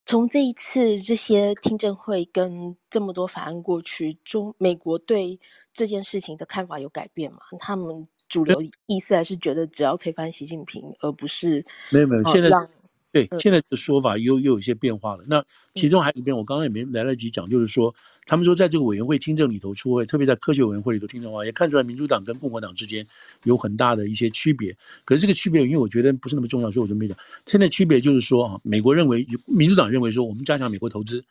[0.06, 5.40] 从这一次这些听证会跟这么多法案过去，中美国对
[5.74, 7.40] 这件事情的看法有改变吗？
[7.60, 12.50] 他们主流意思还是觉得只要推翻习近平，而不是没有没有现在。
[12.50, 12.70] 让
[13.12, 15.24] 对，现在的说法又又有一些变化了。
[15.28, 15.44] 那
[15.76, 17.94] 其中还有一边，我刚刚也没来得及讲，就是说，
[18.26, 23.08] 他们说在这个委员会听证里头出会，特别在科学委员会里头听证的话，也看出来民主党跟共和党之间
[23.44, 24.76] 有很大的一些区别。
[25.06, 27.18] 可是这个区别，因为我觉得不是那么重要，所以我就没讲。
[27.46, 31.24] 现在区别就是说啊，美国认为，民主党认为说，我们加强美国投资、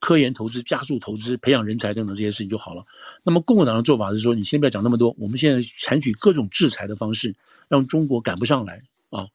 [0.00, 2.84] 科研投资、加速投资、培养人才等等这些事情就好了。
[3.22, 7.34] 那么共和党的做法是说，你先不要讲那么多，我们现在采取各种制裁的方式，
[7.68, 8.82] 让中国赶不上来。
[9.12, 9.28] 啊，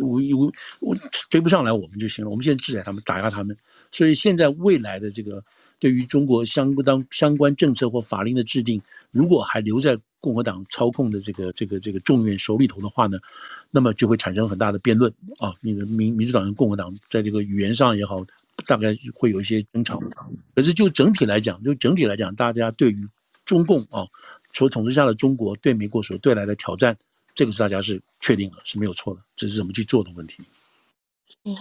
[0.00, 0.94] 我我我
[1.30, 2.30] 追不上来我们就行了。
[2.30, 3.56] 我们现在制裁他们，打压他们。
[3.90, 5.42] 所以现在未来的这个
[5.80, 8.80] 对于中国相当相关政策或法令的制定，
[9.10, 13.16] 如果还留在共和党操控的这个这个这个众院手里头的话呢，
[13.70, 15.54] 那么就会产生很大的辩论啊。
[15.62, 18.22] 那个民民主党跟共和党在这个语言上也好，
[18.66, 19.98] 大概会有一些争吵。
[20.54, 23.08] 可是就整体来讲，就整体来讲，大家对于
[23.46, 24.04] 中共啊
[24.52, 26.98] 所统治下的中国对美国所带来的挑战。
[27.34, 30.42] 这个是大家是确定的，是没有错的，只是怎么去做的问题。
[31.44, 31.54] 嗯，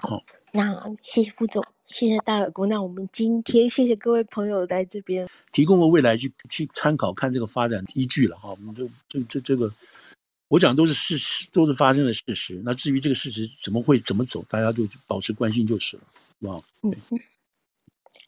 [0.00, 2.68] 好，那谢谢副总，谢谢大耳公。
[2.68, 8.50] 那我们今天谢谢各位朋友在这边提供了未来去去参考看这个发展依据了哈。
[8.50, 9.72] 我们就这这这个，
[10.48, 12.62] 我讲都是事实，都是发生的事实。
[12.64, 16.02] 那至于这个事实怎么会怎么走，大家就保持关心就是了，
[16.40, 16.60] 是吧？
[16.82, 16.92] 嗯，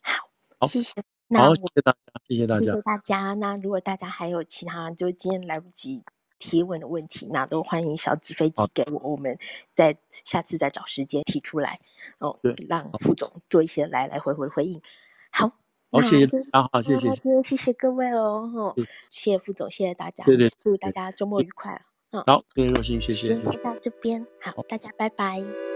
[0.03, 0.29] 好，
[0.59, 0.93] 好，谢谢。
[1.31, 3.35] 好，谢谢大家，谢谢大家，谢谢大家。
[3.35, 6.03] 那如果大家还有其他，就今天来不及。
[6.45, 9.39] 提问的问题，那都欢迎小纸飞机给我，我们
[9.75, 11.81] 再下次再找时间提出来，
[12.19, 12.39] 哦，
[12.69, 14.83] 让副总做一些来来回回回应。
[15.31, 15.53] 好，
[15.91, 18.75] 好，谢谢啊，好，谢谢，谢谢各位哦，哦，
[19.09, 19.39] 谢谢。
[19.39, 21.81] 副总，谢谢大家，对对，祝大家周末愉快，
[22.11, 25.74] 好，谢谢若星，谢谢，到这边，好，大家拜拜。